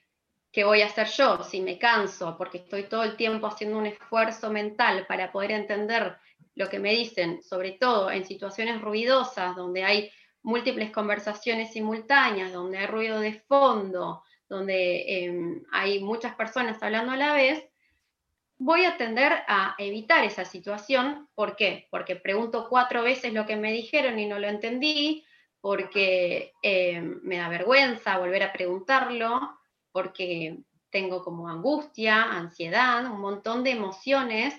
¿qué 0.52 0.62
voy 0.62 0.82
a 0.82 0.86
hacer 0.86 1.08
yo 1.08 1.42
si 1.42 1.62
me 1.62 1.80
canso 1.80 2.36
porque 2.38 2.58
estoy 2.58 2.84
todo 2.84 3.02
el 3.02 3.16
tiempo 3.16 3.48
haciendo 3.48 3.76
un 3.78 3.86
esfuerzo 3.86 4.52
mental 4.52 5.04
para 5.08 5.32
poder 5.32 5.50
entender 5.50 6.16
lo 6.54 6.68
que 6.68 6.78
me 6.78 6.92
dicen, 6.92 7.42
sobre 7.42 7.72
todo 7.72 8.08
en 8.12 8.24
situaciones 8.24 8.80
ruidosas 8.80 9.56
donde 9.56 9.82
hay 9.82 10.12
múltiples 10.42 10.92
conversaciones 10.92 11.72
simultáneas, 11.72 12.52
donde 12.52 12.78
hay 12.78 12.86
ruido 12.86 13.18
de 13.18 13.32
fondo, 13.32 14.22
donde 14.48 15.24
em, 15.24 15.64
hay 15.72 15.98
muchas 16.04 16.36
personas 16.36 16.80
hablando 16.80 17.10
a 17.10 17.16
la 17.16 17.32
vez, 17.32 17.69
voy 18.60 18.84
a 18.84 18.96
tender 18.96 19.32
a 19.48 19.74
evitar 19.78 20.24
esa 20.24 20.44
situación. 20.44 21.28
¿Por 21.34 21.56
qué? 21.56 21.88
Porque 21.90 22.14
pregunto 22.14 22.68
cuatro 22.68 23.02
veces 23.02 23.32
lo 23.32 23.44
que 23.46 23.56
me 23.56 23.72
dijeron 23.72 24.18
y 24.20 24.26
no 24.26 24.38
lo 24.38 24.46
entendí, 24.46 25.24
porque 25.60 26.52
em, 26.62 27.20
me 27.24 27.38
da 27.38 27.48
vergüenza 27.48 28.18
volver 28.18 28.44
a 28.44 28.52
preguntarlo, 28.52 29.58
porque 29.90 30.58
tengo 30.90 31.24
como 31.24 31.48
angustia, 31.48 32.22
ansiedad, 32.22 33.04
un 33.04 33.20
montón 33.20 33.64
de 33.64 33.72
emociones 33.72 34.54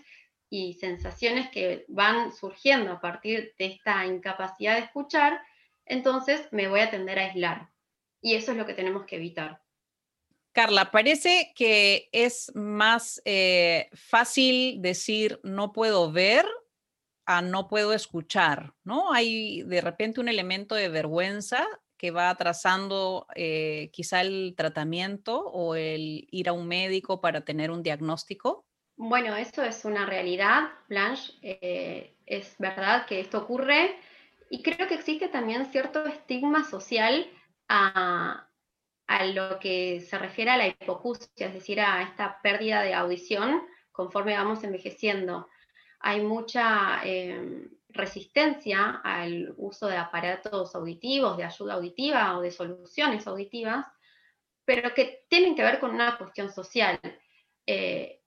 y 0.50 0.74
sensaciones 0.74 1.50
que 1.50 1.86
van 1.88 2.34
surgiendo 2.34 2.92
a 2.92 3.00
partir 3.00 3.54
de 3.58 3.68
esta 3.68 4.06
incapacidad 4.06 4.76
de 4.76 4.82
escuchar 4.82 5.42
entonces 5.92 6.48
me 6.52 6.70
voy 6.70 6.80
a 6.80 6.90
tender 6.90 7.20
a 7.20 7.24
aislar. 7.24 7.70
Y 8.22 8.36
eso 8.36 8.52
es 8.52 8.58
lo 8.58 8.66
que 8.66 8.74
tenemos 8.74 9.06
que 9.06 9.18
evitar. 9.18 9.62
Carla, 10.54 10.92
parece 10.92 11.54
que 11.56 12.10
es 12.12 12.52
más 12.56 13.22
eh, 13.26 13.90
fácil 13.94 14.82
decir 14.82 15.40
no 15.44 15.72
puedo 15.72 16.12
ver 16.12 16.46
a 17.26 17.42
no 17.42 17.68
puedo 17.68 17.94
escuchar, 17.94 18.74
¿no? 18.84 19.14
Hay 19.14 19.64
de 19.64 19.80
repente 19.80 20.20
un 20.20 20.28
elemento 20.28 20.76
de 20.76 20.90
vergüenza 20.90 21.66
que 21.98 22.12
va 22.12 22.30
atrasando 22.30 23.28
eh, 23.36 23.92
quizá 23.94 24.22
el 24.22 24.56
tratamiento 24.58 25.40
o 25.40 25.76
el 25.76 26.28
ir 26.32 26.50
a 26.50 26.54
un 26.54 26.68
médico 26.68 27.22
para 27.22 27.42
tener 27.42 27.72
un 27.72 27.84
diagnóstico. 27.84 28.66
Bueno, 28.98 29.36
eso 29.36 29.64
es 29.64 29.86
una 29.86 30.06
realidad, 30.06 30.70
Blanche. 30.90 31.34
Eh, 31.42 32.18
es 32.26 32.56
verdad 32.58 33.06
que 33.06 33.20
esto 33.20 33.38
ocurre 33.38 33.96
y 34.50 34.64
creo 34.64 34.88
que 34.88 34.96
existe 34.96 35.28
también 35.28 35.66
cierto 35.68 36.06
estigma 36.06 36.64
social 36.64 37.30
a, 37.70 38.51
lo 39.26 39.60
que 39.60 40.02
se 40.02 40.18
refiere 40.18 40.52
a 40.52 40.58
la 40.58 40.68
hipocusia, 40.68 41.48
es 41.48 41.54
decir, 41.54 41.80
a 41.82 42.02
esta 42.04 42.40
pérdida 42.42 42.82
de 42.82 42.94
audición 42.94 43.62
conforme 43.92 44.36
vamos 44.36 44.64
envejeciendo. 44.64 45.48
Hay 46.00 46.22
mucha 46.22 47.02
em, 47.04 47.70
resistencia 47.90 49.02
al 49.04 49.54
uso 49.58 49.88
de 49.88 49.98
aparatos 49.98 50.74
auditivos, 50.76 51.38
de 51.38 51.44
ayuda 51.44 51.76
auditiva 51.76 52.38
o 52.38 52.42
de 52.42 52.52
soluciones 52.52 53.28
auditivas, 53.28 53.86
pero 54.66 54.94
que 54.94 55.26
tienen 55.28 55.56
que 55.56 55.64
ver 55.64 55.80
con 55.80 55.92
una 55.92 56.18
cuestión 56.18 56.52
social. 56.52 57.00
Eh, 57.68 58.22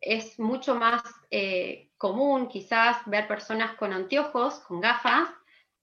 es 0.00 0.38
mucho 0.38 0.74
más 0.74 1.02
eh, 1.30 1.90
común 1.96 2.48
quizás 2.48 2.98
ver 3.06 3.26
personas 3.26 3.74
con 3.76 3.92
anteojos, 3.92 4.60
con 4.60 4.80
gafas, 4.80 5.28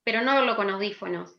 pero 0.03 0.21
no 0.21 0.35
verlo 0.35 0.55
con 0.55 0.69
audífonos. 0.69 1.35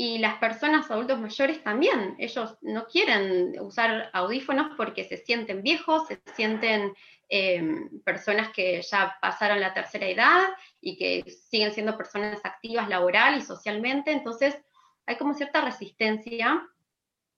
Y 0.00 0.18
las 0.18 0.38
personas 0.38 0.88
adultos 0.92 1.18
mayores 1.18 1.64
también, 1.64 2.14
ellos 2.20 2.56
no 2.60 2.86
quieren 2.86 3.58
usar 3.60 4.10
audífonos 4.12 4.76
porque 4.76 5.02
se 5.02 5.16
sienten 5.16 5.60
viejos, 5.60 6.06
se 6.06 6.22
sienten 6.36 6.94
em, 7.28 8.00
personas 8.04 8.50
que 8.52 8.80
ya 8.80 9.18
pasaron 9.20 9.58
la 9.58 9.74
tercera 9.74 10.06
edad 10.06 10.50
y 10.80 10.96
que 10.96 11.28
siguen 11.28 11.72
siendo 11.72 11.96
personas 11.96 12.38
activas 12.44 12.88
laboral 12.88 13.38
y 13.38 13.42
socialmente, 13.42 14.12
entonces 14.12 14.56
hay 15.04 15.16
como 15.16 15.34
cierta 15.34 15.62
resistencia, 15.62 16.64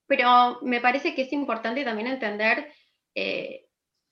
pero 0.07 0.59
me 0.61 0.83
parece 0.83 1.15
que 1.15 1.23
es 1.23 1.33
importante 1.33 1.83
también 1.83 2.09
entender 2.09 2.71
eh, 3.15 3.69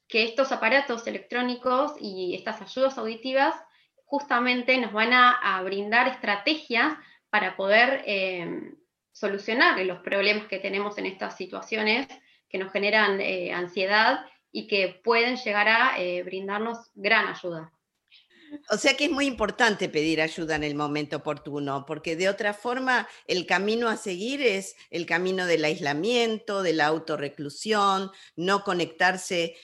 que 0.09 0.25
estos 0.25 0.52
aparatos 0.52 1.07
electrónicos 1.07 1.97
y 2.00 2.35
estas 2.35 2.62
ayudas 2.62 2.97
auditivas 2.97 3.55
justamente 4.07 4.78
nos 4.78 4.95
van 4.95 5.12
a, 5.12 5.61
brindar 5.62 6.09
estrategias 6.09 6.97
para 7.30 7.56
poder 7.56 8.02
eh, 8.06 8.75
solucionar 9.12 9.78
los 9.85 10.00
problemas 10.00 10.49
que 10.49 10.58
tenemos 10.58 10.97
en 10.99 11.06
estas 11.06 11.37
situaciones 11.37 12.06
que 12.49 12.58
nos 12.58 12.73
generan 12.73 13.20
eh, 13.20 13.52
ansiedad 13.52 14.25
y 14.50 14.66
que 14.66 15.00
pueden 15.04 15.37
llegar 15.37 15.68
a 15.68 16.00
eh, 16.00 16.23
brindarnos 16.23 16.90
gran 16.94 17.28
ayuda. 17.28 17.73
O 18.70 18.78
sea 18.78 18.97
que 18.97 19.04
es 19.04 19.11
muy 19.11 19.26
importante 19.26 19.90
pedir 19.90 20.23
ayuda 20.23 20.56
en 20.56 20.64
el 20.64 20.75
momento 20.75 21.18
oportuno, 21.18 21.85
porque 21.87 22.16
de 22.16 22.30
otra 22.30 22.54
forma 22.54 23.06
el 23.26 23.44
camino 23.44 23.88
a 23.88 23.99
seguir 23.99 24.40
es 24.40 24.75
el 24.88 25.04
camino 25.04 25.44
del 25.44 25.66
aislamiento, 25.66 26.62
de 26.62 26.73
la 26.73 26.87
autorreclusión, 26.87 28.11
no 28.37 28.64
conectarse 28.64 29.54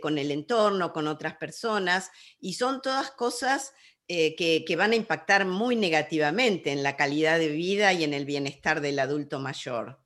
con 0.00 0.16
el 0.16 0.30
entorno, 0.30 0.94
con 0.94 1.06
otras 1.06 1.36
personas, 1.36 2.10
y 2.38 2.54
son 2.54 2.80
todas 2.80 3.10
cosas 3.10 3.74
eh, 4.12 4.34
que, 4.34 4.74
van 4.74 4.90
a 4.90 4.96
impactar 4.96 5.44
muy 5.44 5.76
negativamente 5.76 6.72
en 6.72 6.82
la 6.82 6.96
calidad 6.96 7.38
de 7.38 7.46
vida 7.46 7.92
y 7.92 8.02
en 8.02 8.12
el 8.12 8.24
bienestar 8.24 8.80
del 8.80 8.98
adulto 8.98 9.38
mayor. 9.38 10.00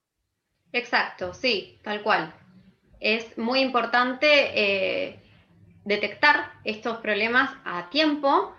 Exacto, 0.74 1.32
sí, 1.32 1.78
tal 1.82 2.02
cual. 2.02 2.34
Es 3.00 3.38
muy 3.38 3.60
importante 3.60 4.26
eh, 4.28 5.20
detectar 5.86 6.52
estos 6.64 6.98
problemas 6.98 7.50
a 7.64 7.88
tiempo, 7.88 8.54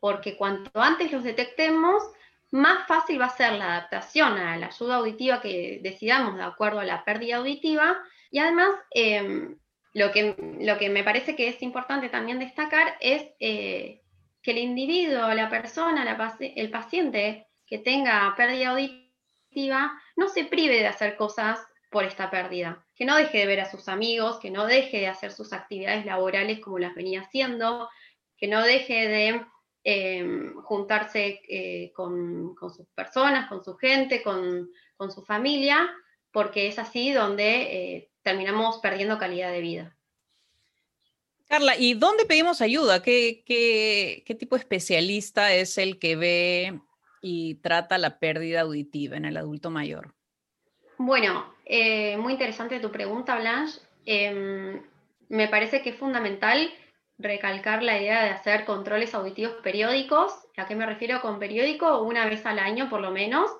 porque 0.00 0.34
cuanto 0.34 0.80
antes 0.80 1.12
los 1.12 1.24
detectemos, 1.24 2.02
más 2.50 2.86
fácil 2.86 3.20
va 3.20 3.26
a 3.26 3.36
ser 3.36 3.52
la 3.52 3.76
adaptación 3.76 4.38
a 4.38 4.56
la 4.56 4.68
ayuda 4.68 4.94
auditiva 4.94 5.42
que 5.42 5.80
decidamos 5.82 6.36
de 6.36 6.44
acuerdo 6.44 6.80
a 6.80 6.86
la 6.86 7.04
pérdida 7.04 7.36
auditiva. 7.36 7.98
Y 8.30 8.38
además, 8.38 8.70
em, 8.92 9.58
lo, 9.92 10.10
que, 10.10 10.34
lo 10.58 10.78
que 10.78 10.88
me 10.88 11.04
parece 11.04 11.36
que 11.36 11.48
es 11.48 11.60
importante 11.60 12.08
también 12.08 12.38
destacar 12.38 12.96
es 13.00 13.26
eh, 13.40 14.00
que 14.46 14.52
el 14.52 14.58
individuo, 14.58 15.34
la 15.34 15.50
persona, 15.50 16.06
el 16.38 16.70
paciente 16.70 17.48
que 17.66 17.78
tenga 17.78 18.32
pérdida 18.36 18.68
auditiva 18.68 20.00
no 20.14 20.28
se 20.28 20.44
prive 20.44 20.78
de 20.78 20.86
hacer 20.86 21.16
cosas 21.16 21.58
por 21.90 22.04
esta 22.04 22.30
pérdida, 22.30 22.86
que 22.94 23.04
no 23.04 23.16
deje 23.16 23.38
de 23.38 23.46
ver 23.46 23.58
a 23.58 23.68
sus 23.68 23.88
amigos, 23.88 24.38
que 24.38 24.52
no 24.52 24.66
deje 24.66 24.98
de 25.00 25.08
hacer 25.08 25.32
sus 25.32 25.52
actividades 25.52 26.06
laborales 26.06 26.60
como 26.60 26.78
las 26.78 26.94
venía 26.94 27.22
haciendo, 27.22 27.88
que 28.36 28.46
no 28.46 28.62
deje 28.62 29.08
de 29.08 29.44
em, 29.82 30.54
juntarse 30.62 31.40
eh, 31.48 31.90
con, 31.92 32.54
sus 32.60 32.86
personas, 32.94 33.48
con 33.48 33.64
su 33.64 33.74
gente, 33.76 34.22
con, 34.22 34.70
su 35.10 35.24
familia, 35.24 35.90
porque 36.30 36.68
es 36.68 36.78
así 36.78 37.10
donde 37.10 37.62
eh, 37.62 38.10
terminamos 38.22 38.78
perdiendo 38.78 39.18
calidad 39.18 39.50
de 39.50 39.60
vida. 39.60 39.95
Carla, 41.48 41.76
¿y 41.78 41.94
dónde 41.94 42.24
pedimos 42.24 42.60
ayuda? 42.60 43.02
¿Qué, 43.02 44.24
tipo 44.38 44.56
de 44.56 44.60
especialista 44.60 45.52
es 45.52 45.78
el 45.78 45.98
que 45.98 46.16
ve 46.16 46.80
y 47.22 47.56
trata 47.56 47.98
la 47.98 48.18
pérdida 48.18 48.62
auditiva 48.62 49.16
en 49.16 49.24
el 49.24 49.36
adulto 49.36 49.70
mayor? 49.70 50.14
Bueno, 50.98 51.54
eh, 51.64 52.16
muy 52.16 52.32
interesante 52.32 52.80
tu 52.80 52.90
pregunta, 52.90 53.38
Blanche. 53.38 53.80
Em, 54.04 54.82
me 55.28 55.46
parece 55.48 55.82
que 55.82 55.90
es 55.90 55.96
fundamental 55.96 56.72
recalcar 57.18 57.82
la 57.82 58.00
idea 58.00 58.24
de 58.24 58.30
hacer 58.30 58.64
controles 58.64 59.14
auditivos 59.14 59.54
periódicos. 59.62 60.32
¿A 60.56 60.66
qué 60.66 60.74
me 60.74 60.86
refiero 60.86 61.20
con 61.20 61.38
periódico? 61.38 62.02
Una 62.02 62.26
vez 62.26 62.44
al 62.44 62.58
año 62.58 62.90
por 62.90 63.00
lo 63.00 63.12
menos. 63.12 63.50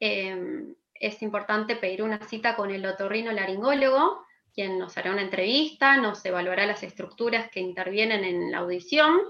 Em, 0.00 0.74
es 0.94 1.20
importante 1.22 1.76
pedir 1.76 2.02
una 2.02 2.26
cita 2.28 2.56
con 2.56 2.70
el 2.70 2.84
otorrino 2.86 3.30
laringólogo 3.32 4.24
quien 4.54 4.78
nos 4.78 4.96
hará 4.96 5.12
una 5.12 5.22
entrevista, 5.22 5.96
nos 5.96 6.24
evaluará 6.24 6.66
las 6.66 6.82
estructuras 6.82 7.50
que 7.50 7.60
intervienen 7.60 8.24
en 8.24 8.50
la 8.50 8.58
audición, 8.58 9.20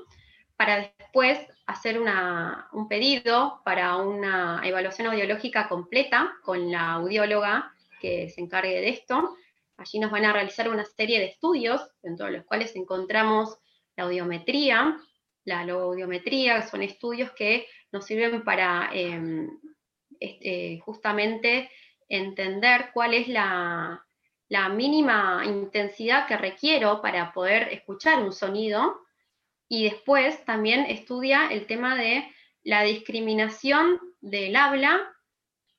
para 0.57 0.93
después 0.99 1.39
hacer 1.65 1.99
un 1.99 2.87
pedido 2.87 3.63
para 3.65 3.97
una 3.97 4.61
evaluación 4.63 5.07
audiológica 5.07 5.69
completa 5.69 6.35
con 6.43 6.71
la 6.71 6.93
audióloga 6.93 7.73
que 7.99 8.29
se 8.29 8.43
encargue 8.43 8.81
de 8.81 8.91
esto. 8.91 9.37
Allí 9.79 9.99
nos 9.99 10.11
van 10.11 10.27
a 10.27 10.35
realizar 10.35 10.69
una 10.69 10.85
serie 10.85 11.19
de 11.19 11.27
estudios, 11.27 11.81
dentro 12.03 12.27
de 12.27 12.33
los 12.33 12.45
cuales 12.45 12.77
encontramos 12.77 13.57
la 13.97 14.05
audiometría, 14.05 14.99
la 15.45 15.65
logoaudiometría, 15.65 16.69
son 16.69 16.83
estudios 16.83 17.31
que 17.31 17.67
nos 17.91 18.05
sirven 18.05 18.45
para 18.45 18.91
em, 18.93 19.49
este, 20.19 20.79
justamente 20.85 21.71
entender 22.09 22.91
cuál 22.93 23.15
es 23.15 23.29
la, 23.29 24.05
la 24.51 24.69
mínima 24.69 25.43
intensidad 25.47 26.27
que 26.27 26.37
requiero 26.37 27.01
para 27.01 27.33
poder 27.33 27.73
escuchar 27.73 28.21
un 28.21 28.33
sonido 28.33 29.01
y 29.69 29.85
después 29.85 30.45
también 30.45 30.81
estudia 30.87 31.47
el 31.47 31.67
tema 31.67 31.95
de 31.95 32.29
la 32.65 32.83
discriminación 32.83 34.01
del 34.21 34.57
habla 34.57 35.01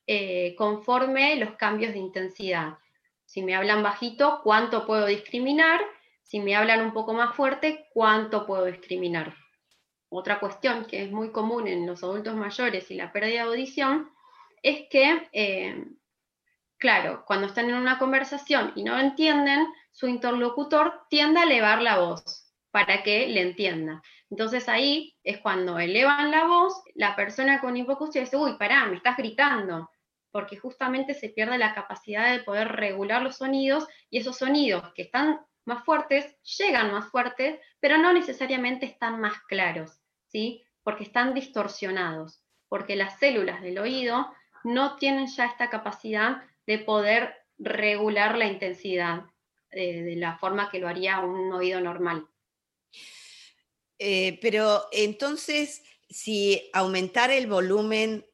eh, 0.06 0.54
conforme 0.56 1.36
los 1.36 1.54
cambios 1.56 1.92
de 1.92 1.98
intensidad. 1.98 2.78
Si 3.26 3.42
me 3.42 3.54
hablan 3.54 3.82
bajito, 3.82 4.40
¿cuánto 4.42 4.86
puedo 4.86 5.04
discriminar? 5.04 5.82
Si 6.22 6.40
me 6.40 6.56
hablan 6.56 6.80
un 6.80 6.94
poco 6.94 7.12
más 7.12 7.36
fuerte, 7.36 7.88
¿cuánto 7.92 8.46
puedo 8.46 8.64
discriminar? 8.64 9.34
Otra 10.08 10.40
cuestión 10.40 10.86
que 10.86 11.04
es 11.04 11.12
muy 11.12 11.30
común 11.30 11.68
en 11.68 11.86
los 11.86 12.02
adultos 12.02 12.34
mayores 12.34 12.90
y 12.90 12.94
la 12.94 13.12
pérdida 13.12 13.44
de 13.44 13.50
audición 13.50 14.10
es 14.62 14.88
que 14.88 15.28
eh, 15.32 15.84
claro, 16.82 17.22
cuando 17.24 17.46
están 17.46 17.70
en 17.70 17.76
una 17.76 17.96
conversación 17.96 18.72
y 18.74 18.82
no 18.82 18.98
entienden, 18.98 19.68
su 19.92 20.08
interlocutor 20.08 21.06
tiende 21.08 21.38
a 21.38 21.44
elevar 21.44 21.80
la 21.80 22.00
voz 22.00 22.52
para 22.72 23.04
que 23.04 23.28
le 23.28 23.40
entienda. 23.40 24.02
Entonces 24.28 24.68
ahí 24.68 25.14
es 25.22 25.38
cuando 25.38 25.78
elevan 25.78 26.32
la 26.32 26.44
voz, 26.44 26.82
la 26.96 27.14
persona 27.14 27.60
con 27.60 27.76
hipoacusia 27.76 28.22
dice, 28.22 28.36
uy, 28.36 28.56
pará, 28.58 28.86
me 28.86 28.96
estás 28.96 29.16
gritando, 29.16 29.92
porque 30.32 30.56
justamente 30.56 31.14
se 31.14 31.28
pierde 31.28 31.56
la 31.56 31.72
capacidad 31.72 32.32
de 32.32 32.42
poder 32.42 32.66
regular 32.66 33.22
los 33.22 33.36
sonidos 33.36 33.86
y 34.10 34.18
esos 34.18 34.38
sonidos 34.38 34.92
que 34.96 35.02
están 35.02 35.38
más 35.64 35.84
fuertes 35.84 36.36
llegan 36.58 36.90
más 36.90 37.08
fuertes, 37.12 37.60
pero 37.78 37.96
no 37.96 38.12
necesariamente 38.12 38.86
están 38.86 39.20
más 39.20 39.40
claros, 39.46 40.00
¿sí? 40.26 40.64
Porque 40.82 41.04
están 41.04 41.32
distorsionados, 41.32 42.42
porque 42.68 42.96
las 42.96 43.20
células 43.20 43.62
del 43.62 43.78
oído 43.78 44.34
no 44.64 44.96
tienen 44.96 45.28
ya 45.28 45.46
esta 45.46 45.70
capacidad 45.70 46.42
de 46.66 46.78
poder 46.78 47.34
regular 47.58 48.36
la 48.36 48.46
intensidad 48.46 49.24
eh, 49.70 50.02
de 50.02 50.16
la 50.16 50.36
forma 50.38 50.70
que 50.70 50.78
lo 50.78 50.88
haría 50.88 51.20
un 51.20 51.52
oído 51.52 51.80
normal. 51.80 52.26
Eh, 53.98 54.38
pero 54.42 54.88
entonces, 54.92 55.82
si 56.10 56.70
aumentar 56.72 57.30
el 57.30 57.46
volumen 57.46 58.26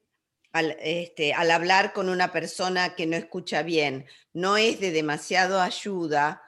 este, 0.81 1.35
al, 1.35 1.51
hablar 1.51 1.93
con 1.93 2.09
una 2.09 2.33
persona 2.33 2.95
que 2.95 3.07
no 3.07 3.17
escucha 3.17 3.63
bien 3.63 4.07
no 4.33 4.57
es 4.57 4.81
de 4.81 4.91
demasiado 4.91 5.61
ayuda, 5.61 6.43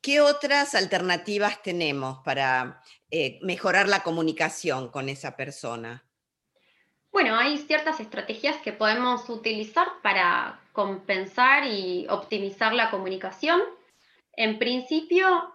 ¿qué 0.00 0.20
otras 0.20 0.74
alternativas 0.74 1.62
tenemos 1.62 2.20
para 2.24 2.82
eh, 3.10 3.38
mejorar 3.42 3.88
la 3.88 4.02
comunicación 4.02 4.90
con 4.90 5.08
esa 5.08 5.36
persona? 5.36 6.09
Bueno, 7.12 7.36
hay 7.36 7.58
ciertas 7.58 7.98
estrategias 7.98 8.58
que 8.58 8.72
podemos 8.72 9.28
utilizar 9.28 9.88
para 10.02 10.60
compensar 10.72 11.66
y 11.66 12.06
optimizar 12.08 12.72
la 12.72 12.90
comunicación. 12.90 13.60
En 14.32 14.58
principio, 14.58 15.52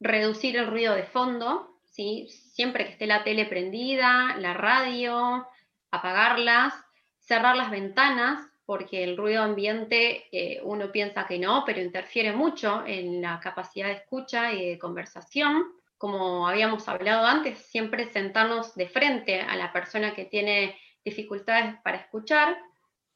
reducir 0.00 0.56
el 0.56 0.66
ruido 0.66 0.94
de 0.94 1.04
fondo, 1.04 1.78
¿sí? 1.84 2.28
siempre 2.28 2.84
que 2.84 2.92
esté 2.92 3.06
la 3.06 3.24
tele 3.24 3.46
prendida, 3.46 4.36
la 4.36 4.52
radio, 4.52 5.46
apagarlas, 5.90 6.74
cerrar 7.18 7.56
las 7.56 7.70
ventanas, 7.70 8.46
porque 8.66 9.02
el 9.02 9.16
ruido 9.16 9.42
ambiente 9.42 10.26
eh, 10.30 10.60
uno 10.62 10.92
piensa 10.92 11.26
que 11.26 11.38
no, 11.38 11.64
pero 11.64 11.80
interfiere 11.80 12.32
mucho 12.32 12.84
en 12.86 13.22
la 13.22 13.40
capacidad 13.40 13.88
de 13.88 13.94
escucha 13.94 14.52
y 14.52 14.70
de 14.70 14.78
conversación 14.78 15.72
como 16.02 16.48
habíamos 16.48 16.88
hablado 16.88 17.24
antes, 17.24 17.60
siempre 17.66 18.12
sentarnos 18.12 18.74
de 18.74 18.88
frente 18.88 19.40
a 19.40 19.54
la 19.54 19.72
persona 19.72 20.16
que 20.16 20.24
tiene 20.24 20.76
dificultades 21.04 21.76
para 21.84 21.98
escuchar, 21.98 22.58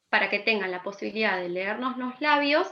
para 0.07 0.29
que 0.29 0.39
tengan 0.39 0.71
la 0.71 0.83
posibilidad 0.83 1.35
de 1.35 1.49
leernos 1.49 1.97
los 1.97 2.21
labios 2.21 2.65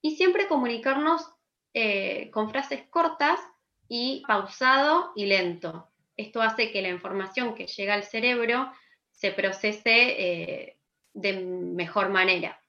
y 0.00 0.14
siempre 0.14 0.46
comunicarnos 0.46 1.28
eh, 1.74 2.30
con 2.30 2.50
frases 2.50 2.84
cortas 2.88 3.40
y 3.88 4.22
pausado 4.28 5.10
y 5.16 5.26
lento. 5.26 5.90
Esto 6.16 6.40
hace 6.40 6.70
que 6.70 6.80
la 6.80 6.90
información 6.90 7.56
que 7.56 7.66
llega 7.66 7.94
al 7.94 8.04
cerebro 8.04 8.70
se 9.10 9.32
procese 9.32 10.20
eh, 10.22 10.78
de 11.14 11.32
mejor 11.42 12.10
manera. 12.10 12.60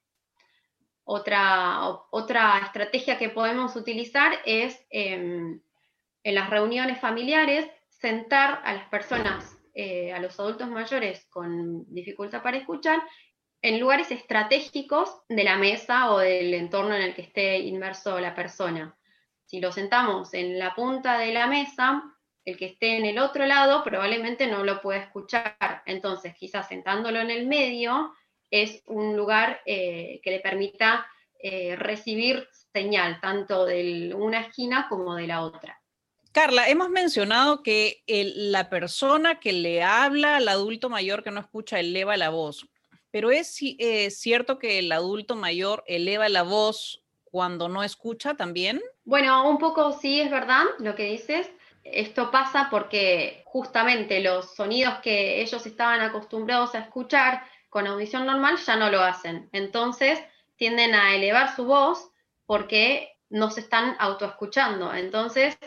Otra, 1.03 1.87
otra, 2.09 2.57
estrategia 2.65 3.19
que 3.19 3.29
podemos 3.29 3.75
utilizar 3.75 4.39
es 4.43 4.83
em, 4.89 5.61
en 6.23 6.35
las 6.35 6.49
reuniones 6.49 6.99
familiares, 6.99 7.69
sentar 7.89 8.61
a 8.63 8.73
las 8.73 8.87
personas, 8.89 9.57
eh, 9.73 10.13
a 10.13 10.19
los 10.19 10.39
adultos 10.39 10.69
mayores 10.69 11.25
con 11.29 11.85
dificultad 11.93 12.41
para 12.41 12.57
escuchar, 12.57 13.01
en 13.61 13.79
lugares 13.79 14.11
estratégicos 14.11 15.21
de 15.29 15.43
la 15.43 15.57
mesa 15.57 16.11
o 16.11 16.19
del 16.19 16.53
entorno 16.53 16.95
en 16.95 17.01
el 17.01 17.15
que 17.15 17.21
esté 17.21 17.59
inmerso 17.59 18.19
la 18.19 18.35
persona. 18.35 18.97
Si 19.45 19.61
lo 19.61 19.71
sentamos 19.71 20.33
en 20.33 20.59
la 20.59 20.75
punta 20.75 21.17
de 21.17 21.31
la 21.31 21.47
mesa, 21.47 22.03
el 22.45 22.57
que 22.57 22.65
esté 22.65 22.97
en 22.97 23.05
el 23.05 23.19
otro 23.19 23.45
lado 23.45 23.83
probablemente 23.83 24.47
no 24.47 24.63
lo 24.65 24.81
pueda 24.81 24.99
escuchar. 24.99 25.55
Entonces, 25.85 26.35
quizás 26.35 26.67
sentándolo 26.67 27.19
en 27.19 27.31
el 27.31 27.47
medio 27.47 28.13
es 28.51 28.83
un 28.85 29.15
lugar 29.15 29.61
eh, 29.65 30.19
que 30.23 30.31
le 30.31 30.39
permita 30.39 31.07
eh, 31.39 31.75
recibir 31.75 32.47
señal 32.73 33.19
tanto 33.21 33.65
de 33.65 34.13
una 34.15 34.41
esquina 34.41 34.87
como 34.89 35.15
de 35.15 35.27
la 35.27 35.41
otra. 35.41 35.82
Carla, 36.33 36.67
hemos 36.67 36.89
mencionado 36.89 37.61
que 37.61 38.03
la 38.07 38.67
persona 38.67 39.39
que 39.39 39.53
le 39.53 39.83
habla 39.83 40.37
al 40.37 40.47
adulto 40.47 40.89
mayor 40.89 41.23
que 41.23 41.29
no 41.29 41.39
escucha 41.39 41.79
eleva 41.79 42.17
la 42.17 42.31
voz, 42.31 42.67
pero 43.11 43.29
es 43.29 43.55
eh, 43.61 44.09
cierto 44.09 44.57
que 44.57 44.79
el 44.79 44.91
adulto 44.91 45.35
mayor 45.35 45.83
eleva 45.85 46.27
la 46.29 46.41
voz 46.41 47.03
cuando 47.23 47.69
no 47.69 47.83
escucha 47.83 48.33
también. 48.33 48.81
Bueno, 49.05 49.47
un 49.47 49.59
poco 49.59 49.91
sí 49.91 50.19
es 50.21 50.31
verdad 50.31 50.63
lo 50.79 50.95
que 50.95 51.11
dices. 51.11 51.51
Esto 51.83 52.31
pasa 52.31 52.67
porque 52.71 53.43
justamente 53.45 54.19
los 54.19 54.55
sonidos 54.55 54.95
que 55.03 55.39
ellos 55.39 55.63
estaban 55.67 56.01
acostumbrados 56.01 56.73
a 56.73 56.79
escuchar 56.79 57.43
con 57.69 57.85
audición 57.85 58.25
normal 58.25 58.57
ya 58.57 58.75
no 58.75 58.89
lo 58.89 59.01
hacen. 59.01 59.49
Entonces 59.51 60.19
tienden 60.55 60.95
a 60.95 61.13
elevar 61.13 61.55
su 61.55 61.65
voz 61.65 62.09
porque 62.47 63.19
no 63.29 63.51
se 63.51 63.59
están 63.59 63.95
autoescuchando. 63.99 64.91
Entonces 64.95 65.59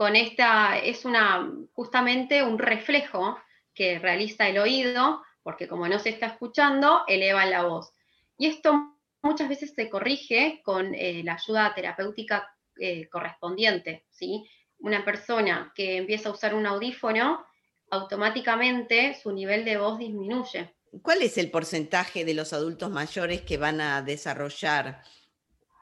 con 0.00 0.16
esta, 0.16 0.78
es 0.78 1.04
una, 1.04 1.52
justamente 1.74 2.42
un 2.42 2.58
reflejo 2.58 3.38
que 3.74 3.98
realiza 3.98 4.48
el 4.48 4.56
oído, 4.56 5.20
porque 5.42 5.68
como 5.68 5.86
no 5.88 5.98
se 5.98 6.08
está 6.08 6.24
escuchando, 6.24 7.02
eleva 7.06 7.44
la 7.44 7.64
voz. 7.64 7.92
Y 8.38 8.46
esto 8.46 8.96
muchas 9.20 9.50
veces 9.50 9.74
se 9.76 9.90
corrige 9.90 10.62
con 10.64 10.94
eh, 10.94 11.20
la 11.22 11.34
ayuda 11.34 11.74
terapéutica 11.74 12.48
eh, 12.78 13.10
correspondiente, 13.10 14.06
¿sí? 14.08 14.48
Una 14.78 15.04
persona 15.04 15.70
que 15.74 15.98
empieza 15.98 16.30
a 16.30 16.32
usar 16.32 16.54
un 16.54 16.64
audífono, 16.64 17.44
automáticamente 17.90 19.20
su 19.22 19.32
nivel 19.32 19.66
de 19.66 19.76
voz 19.76 19.98
disminuye. 19.98 20.76
¿Cuál 21.02 21.20
es 21.20 21.36
el 21.36 21.50
porcentaje 21.50 22.24
de 22.24 22.32
los 22.32 22.54
adultos 22.54 22.90
mayores 22.90 23.42
que 23.42 23.58
van 23.58 23.82
a 23.82 24.00
desarrollar 24.00 25.02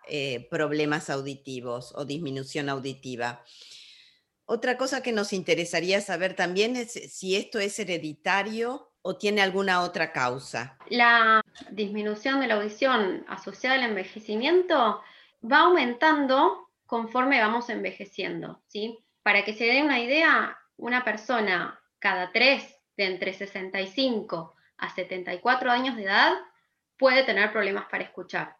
eh, 0.09 0.49
problemas 0.51 1.09
auditivos 1.09 1.93
o 1.95 2.05
disminución 2.05 2.69
auditiva? 2.69 3.45
Otra 4.51 4.79
cosa 4.79 5.03
que 5.03 5.13
nos 5.13 5.35
interesaría 5.35 6.01
saber 6.01 6.33
también 6.33 6.75
es 6.75 6.93
si 6.93 7.37
esto 7.37 7.59
es 7.59 7.79
hereditario 7.79 8.91
o 9.03 9.19
tiene 9.19 9.43
alguna 9.43 9.83
otra 9.83 10.11
causa. 10.11 10.79
La 10.89 11.43
disminución 11.71 12.41
de 12.41 12.47
la 12.47 12.55
audición 12.55 13.27
asociada 13.29 13.77
al 13.77 13.83
envejecimiento 13.83 15.03
va 15.45 15.59
aumentando 15.59 16.71
conforme 16.87 17.39
vamos 17.39 17.69
envejeciendo, 17.69 18.63
¿sí? 18.69 18.99
Para 19.23 19.45
que 19.45 19.53
se 19.53 19.67
dé 19.67 19.83
una 19.83 20.01
idea, 20.01 20.59
una 20.79 21.05
persona 21.05 21.79
cada 21.99 22.33
tres 22.33 22.75
de 22.97 23.05
entre 23.05 23.35
65 23.35 24.57
a 24.79 24.95
74 24.95 25.71
años 25.71 25.95
de 25.95 26.05
edad 26.05 26.33
puede 26.97 27.23
tener 27.25 27.53
problemas 27.53 27.85
para 27.91 28.05
escuchar 28.05 28.57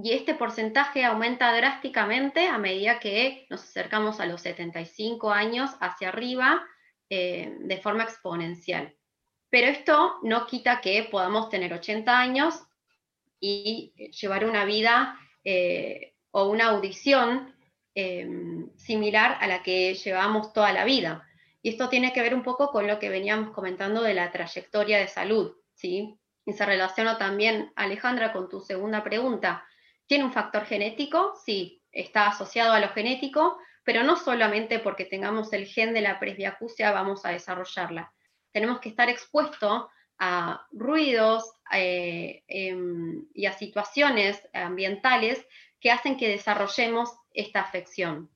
y 0.00 0.12
este 0.12 0.34
porcentaje 0.34 1.04
aumenta 1.04 1.52
drásticamente 1.52 2.46
a 2.46 2.56
medida 2.56 3.00
que 3.00 3.46
nos 3.50 3.64
acercamos 3.64 4.20
a 4.20 4.26
los 4.26 4.42
75 4.42 5.32
años 5.32 5.72
hacia 5.80 6.10
arriba 6.10 6.64
eh, 7.10 7.56
de 7.58 7.78
forma 7.78 8.04
exponencial. 8.04 8.94
Pero 9.50 9.66
esto 9.66 10.18
no 10.22 10.46
quita 10.46 10.80
que 10.80 11.08
podamos 11.10 11.48
tener 11.48 11.72
80 11.72 12.16
años 12.16 12.62
y 13.40 13.92
llevar 14.20 14.44
una 14.44 14.64
vida 14.64 15.18
eh, 15.42 16.14
o 16.30 16.48
una 16.48 16.66
audición 16.66 17.52
em, 17.94 18.70
similar 18.76 19.36
a 19.40 19.48
la 19.48 19.64
que 19.64 19.94
llevamos 19.94 20.52
toda 20.52 20.72
la 20.72 20.84
vida. 20.84 21.26
Y 21.60 21.70
esto 21.70 21.88
tiene 21.88 22.12
que 22.12 22.22
ver 22.22 22.36
un 22.36 22.44
poco 22.44 22.70
con 22.70 22.86
lo 22.86 23.00
que 23.00 23.08
veníamos 23.08 23.50
comentando 23.50 24.02
de 24.02 24.14
la 24.14 24.30
trayectoria 24.30 24.98
de 24.98 25.08
salud, 25.08 25.56
¿sí? 25.74 26.16
Y 26.44 26.52
se 26.52 26.64
relaciona 26.64 27.18
también, 27.18 27.72
Alejandra, 27.74 28.32
con 28.32 28.48
tu 28.48 28.60
segunda 28.60 29.02
pregunta. 29.02 29.67
¿Tiene 30.08 30.24
un 30.24 30.32
factor 30.32 30.64
genético? 30.64 31.34
Sí, 31.44 31.82
está 31.92 32.28
asociado 32.28 32.72
a 32.72 32.80
lo 32.80 32.88
genético, 32.88 33.58
pero 33.84 34.02
no 34.02 34.16
solamente 34.16 34.78
porque 34.78 35.04
tengamos 35.04 35.52
el 35.52 35.66
gen 35.66 35.92
de 35.92 36.00
la 36.00 36.18
presbiacusia 36.18 36.92
vamos 36.92 37.26
a 37.26 37.30
desarrollarla. 37.30 38.12
Tenemos 38.50 38.80
que 38.80 38.88
estar 38.88 39.10
expuestos 39.10 39.86
a 40.18 40.66
ruidos 40.72 41.52
eh, 41.72 42.42
em, 42.48 43.26
y 43.34 43.44
a 43.44 43.52
situaciones 43.52 44.42
ambientales 44.54 45.46
que 45.78 45.90
hacen 45.90 46.16
que 46.16 46.28
desarrollemos 46.28 47.10
esta 47.34 47.60
afección. 47.60 48.30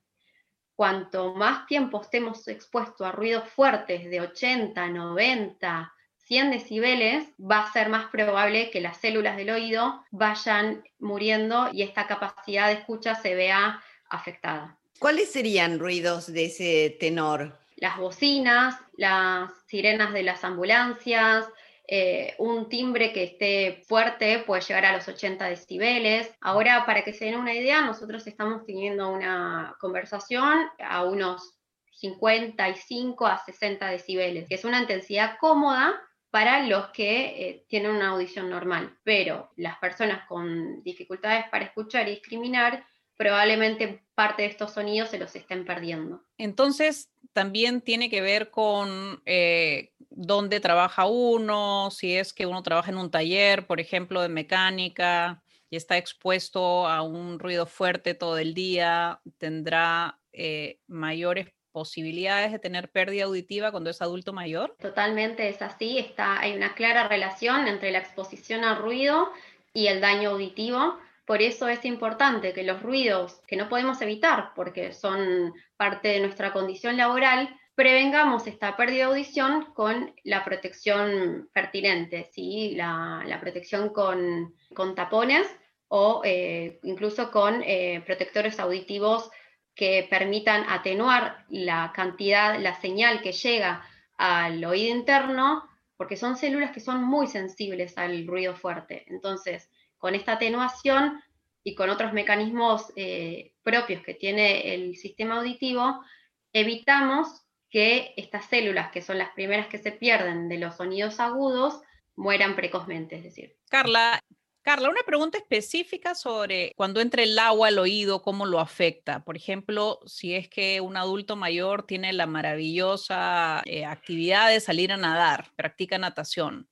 Cuanto 0.75 1.33
más 1.33 1.65
tiempo 1.65 2.01
estemos 2.01 2.47
expuestos 2.47 3.05
a 3.05 3.11
ruidos 3.11 3.49
fuertes 3.49 4.09
de 4.11 4.21
80, 4.21 4.89
90, 4.89 5.93
100 6.25 6.51
decibeles, 6.51 7.27
va 7.39 7.59
a 7.59 7.71
ser 7.71 7.89
más 7.89 8.05
probable 8.09 8.69
que 8.71 8.81
las 8.81 8.97
células 8.97 9.37
del 9.37 9.49
oído 9.49 10.03
vayan 10.11 10.83
muriendo 10.99 11.69
y 11.71 11.83
esta 11.83 12.07
capacidad 12.07 12.67
de 12.67 12.73
escucha 12.73 13.15
se 13.15 13.35
vea 13.35 13.81
afectada. 14.09 14.77
¿Cuáles 14.99 15.31
serían 15.31 15.79
ruidos 15.79 16.31
de 16.31 16.45
ese 16.45 16.97
tenor? 16.99 17.59
Las 17.75 17.97
bocinas, 17.97 18.79
las 18.95 19.51
sirenas 19.67 20.13
de 20.13 20.23
las 20.23 20.43
ambulancias, 20.43 21.45
eh, 21.85 22.35
un 22.37 22.69
timbre 22.69 23.11
que 23.11 23.23
esté 23.23 23.83
fuerte 23.85 24.39
puede 24.39 24.61
llegar 24.61 24.85
a 24.85 24.93
los 24.93 25.07
80 25.07 25.49
decibeles. 25.49 26.31
Ahora, 26.39 26.85
para 26.85 27.03
que 27.03 27.11
se 27.11 27.25
den 27.25 27.35
una 27.35 27.53
idea, 27.53 27.81
nosotros 27.81 28.25
estamos 28.25 28.65
teniendo 28.65 29.09
una 29.09 29.75
conversación 29.81 30.69
a 30.79 31.03
unos 31.03 31.59
55 31.91 33.27
a 33.27 33.43
60 33.43 33.89
decibeles, 33.89 34.47
que 34.47 34.55
es 34.55 34.63
una 34.63 34.79
intensidad 34.79 35.37
cómoda 35.39 35.99
para 36.33 36.65
los 36.65 36.87
que 36.87 37.25
eh, 37.25 37.65
tienen 37.69 37.91
una 37.91 38.09
audición 38.09 38.49
normal, 38.49 38.97
pero 39.03 39.51
las 39.55 39.77
personas 39.77 40.27
con 40.27 40.81
dificultades 40.81 41.45
para 41.51 41.65
escuchar 41.65 42.07
y 42.07 42.13
discriminar 42.13 42.87
probablemente 43.15 44.03
parte 44.15 44.41
de 44.41 44.47
estos 44.47 44.73
sonidos 44.73 45.11
se 45.11 45.19
los 45.19 45.35
estén 45.35 45.63
perdiendo. 45.63 46.23
Entonces, 46.39 47.11
también 47.33 47.81
tiene 47.81 48.09
que 48.09 48.21
ver 48.21 48.49
con 48.49 49.21
eh, 49.27 49.91
dónde 50.09 50.59
trabaja 50.59 51.05
uno, 51.05 51.91
si 51.91 52.17
es 52.17 52.33
que 52.33 52.47
uno 52.47 52.63
trabaja 52.63 52.89
en 52.89 52.97
un 52.97 53.11
taller, 53.11 53.67
por 53.67 53.79
ejemplo, 53.79 54.19
de 54.23 54.29
mecánica 54.29 55.43
y 55.69 55.75
está 55.75 55.99
expuesto 55.99 56.87
a 56.87 57.03
un 57.03 57.37
ruido 57.37 57.67
fuerte 57.67 58.15
todo 58.15 58.39
el 58.39 58.55
día, 58.55 59.21
tendrá 59.37 60.19
eh, 60.31 60.79
mayores 60.87 61.53
posibilidades 61.73 62.53
de 62.53 62.59
tener 62.59 62.89
pérdida 62.89 63.25
auditiva 63.25 63.71
cuando 63.71 63.89
es 63.89 64.01
adulto 64.01 64.31
mayor? 64.31 64.77
Totalmente 64.79 65.49
es 65.49 65.61
así, 65.61 65.97
está, 65.97 66.39
hay 66.39 66.55
una 66.55 66.73
clara 66.75 67.09
relación 67.09 67.67
entre 67.67 67.91
la 67.91 67.99
exposición 67.99 68.63
al 68.63 68.77
ruido 68.77 69.29
y 69.73 69.87
el 69.87 69.99
daño 69.99 70.29
auditivo. 70.29 70.97
Por 71.25 71.41
eso 71.41 71.67
es 71.67 71.83
importante 71.83 72.53
que 72.53 72.63
los 72.63 72.81
ruidos 72.81 73.41
que 73.47 73.57
no 73.57 73.67
podemos 73.67 74.01
evitar 74.01 74.51
porque 74.55 74.93
son 74.93 75.53
parte 75.75 76.09
de 76.09 76.19
nuestra 76.21 76.53
condición 76.53 76.95
laboral, 76.95 77.59
prevengamos 77.75 78.45
esta 78.45 78.77
pérdida 78.77 79.05
de 79.07 79.11
audición 79.11 79.65
con 79.73 80.13
la 80.23 80.45
protección 80.45 81.49
pertinente, 81.53 82.29
¿sí? 82.31 82.73
la, 82.75 83.37
protección 83.41 83.89
con, 83.89 84.53
tapones 84.95 85.47
o 85.87 86.21
eh, 86.23 86.79
incluso 86.83 87.31
con 87.31 87.63
eh, 87.63 88.03
protectores 88.05 88.59
auditivos 88.59 89.29
que 89.75 90.07
permitan 90.09 90.65
atenuar 90.69 91.45
la 91.49 91.91
cantidad, 91.95 92.59
la 92.59 92.79
señal 92.79 93.21
que 93.21 93.31
llega 93.31 93.85
al 94.17 94.63
oído 94.63 94.95
interno, 94.95 95.67
porque 95.97 96.17
son 96.17 96.37
células 96.37 96.71
que 96.71 96.79
son 96.79 97.03
muy 97.03 97.27
sensibles 97.27 97.97
al 97.97 98.27
ruido 98.27 98.55
fuerte. 98.55 99.05
Entonces, 99.07 99.69
con 99.97 100.15
esta 100.15 100.33
atenuación 100.33 101.21
y 101.63 101.75
con 101.75 101.89
otros 101.89 102.13
mecanismos 102.13 102.91
eh, 102.95 103.53
propios 103.63 104.03
que 104.03 104.13
tiene 104.13 104.73
el 104.73 104.95
sistema 104.95 105.37
auditivo, 105.37 106.03
evitamos 106.51 107.43
que 107.69 108.13
estas 108.17 108.45
células, 108.45 108.91
que 108.91 109.01
son 109.01 109.17
las 109.17 109.31
primeras 109.31 109.67
que 109.67 109.79
se 109.79 109.91
pierden 109.91 110.49
de 110.49 110.59
los 110.59 110.75
sonidos 110.75 111.19
agudos, 111.19 111.81
mueran 112.15 112.55
precozmente, 112.55 113.15
es 113.15 113.23
decir. 113.23 113.57
Carla, 113.69 114.19
Carla, 114.63 114.89
una 114.89 115.03
pregunta 115.05 115.37
específica 115.37 116.15
sobre 116.15 116.71
cuando 116.77 117.01
entra 117.01 117.21
el 117.21 117.37
agua 117.37 117.67
al 117.67 117.79
oído, 117.79 118.21
cómo 118.21 118.45
lo 118.45 118.61
afecta. 118.61 119.21
Por 119.25 119.35
ejemplo, 119.35 119.99
si 120.05 120.35
es 120.35 120.47
que 120.47 120.79
un 120.79 120.95
adulto 120.95 121.35
mayor 121.35 121.85
tiene 121.85 122.13
la 122.13 122.27
maravillosa 122.27 123.61
eh, 123.65 123.83
actividad 123.83 124.49
de 124.49 124.61
salir 124.61 124.93
a 124.93 124.97
nadar, 124.97 125.47
practica 125.57 125.97
natación. 125.97 126.69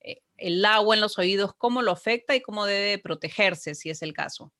Eh, 0.00 0.22
el 0.38 0.64
agua 0.64 0.94
en 0.94 1.02
los 1.02 1.18
oídos, 1.18 1.52
¿cómo 1.58 1.82
lo 1.82 1.92
afecta 1.92 2.34
y 2.34 2.40
cómo 2.40 2.64
debe 2.64 2.96
protegerse 2.98 3.74
si 3.74 3.90
es 3.90 4.00
el 4.00 4.14
caso? 4.14 4.50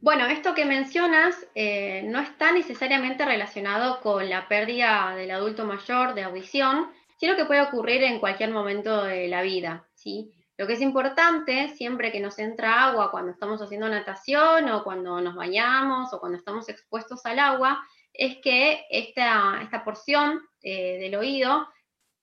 Bueno, 0.00 0.24
esto 0.24 0.54
que 0.54 0.64
mencionas 0.64 1.46
eh, 1.54 2.04
no 2.06 2.20
está 2.20 2.52
necesariamente 2.52 3.26
relacionado 3.26 4.00
con 4.00 4.30
la 4.30 4.48
pérdida 4.48 5.14
del 5.14 5.30
adulto 5.30 5.66
mayor 5.66 6.14
de 6.14 6.22
audición, 6.22 6.90
sino 7.18 7.36
que 7.36 7.44
puede 7.44 7.60
ocurrir 7.60 8.02
en 8.02 8.18
cualquier 8.18 8.50
momento 8.50 9.04
de 9.04 9.28
la 9.28 9.42
vida, 9.42 9.86
¿sí? 9.92 10.32
Lo 10.60 10.66
que 10.66 10.74
es 10.74 10.82
importante, 10.82 11.70
siempre 11.70 12.12
que 12.12 12.20
nos 12.20 12.38
entra 12.38 12.84
agua 12.84 13.10
cuando 13.10 13.32
estamos 13.32 13.62
haciendo 13.62 13.88
natación 13.88 14.68
o 14.68 14.84
cuando 14.84 15.18
nos 15.18 15.34
bañamos 15.34 16.12
o 16.12 16.20
cuando 16.20 16.36
estamos 16.36 16.68
expuestos 16.68 17.24
al 17.24 17.38
agua, 17.38 17.82
es 18.12 18.36
que 18.42 18.84
esta, 18.90 19.60
esta 19.62 19.82
porción 19.82 20.38
eh, 20.60 20.98
del 20.98 21.14
oído 21.14 21.66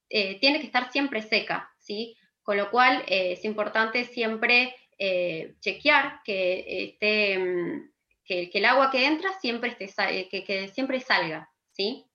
eh, 0.08 0.40
tiene 0.40 0.60
que 0.60 0.68
estar 0.68 0.92
siempre 0.92 1.24
seca, 1.24 1.74
¿sí? 1.80 2.16
Con 2.44 2.58
lo 2.58 2.70
cual 2.70 3.04
eh, 3.08 3.32
es 3.32 3.44
importante 3.44 4.04
siempre 4.06 4.76
chequear 5.60 6.22
que, 6.24 6.84
esté, 6.90 7.40
mm, 7.40 7.92
que, 8.24 8.52
el 8.54 8.66
agua 8.66 8.92
que 8.92 9.08
entra 9.08 9.34
siempre, 9.40 9.76
esté, 9.80 10.30
que, 10.30 10.68
siempre 10.76 11.00
salga, 11.00 11.50
¿sí? 11.72 12.06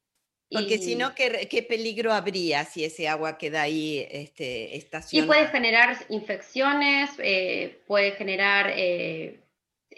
Porque 0.52 0.78
si 0.78 0.96
no, 0.96 1.14
¿qué, 1.14 1.66
peligro 1.68 2.12
habría 2.12 2.64
si 2.64 2.84
ese 2.84 3.08
agua 3.08 3.38
queda 3.38 3.62
ahí 3.62 4.06
este, 4.10 4.76
estacionada? 4.76 5.24
Y 5.24 5.26
puede 5.26 5.48
generar 5.50 5.96
infecciones, 6.10 7.10
eh, 7.18 7.80
puede 7.86 8.12
generar 8.12 8.72
eh, 8.74 9.40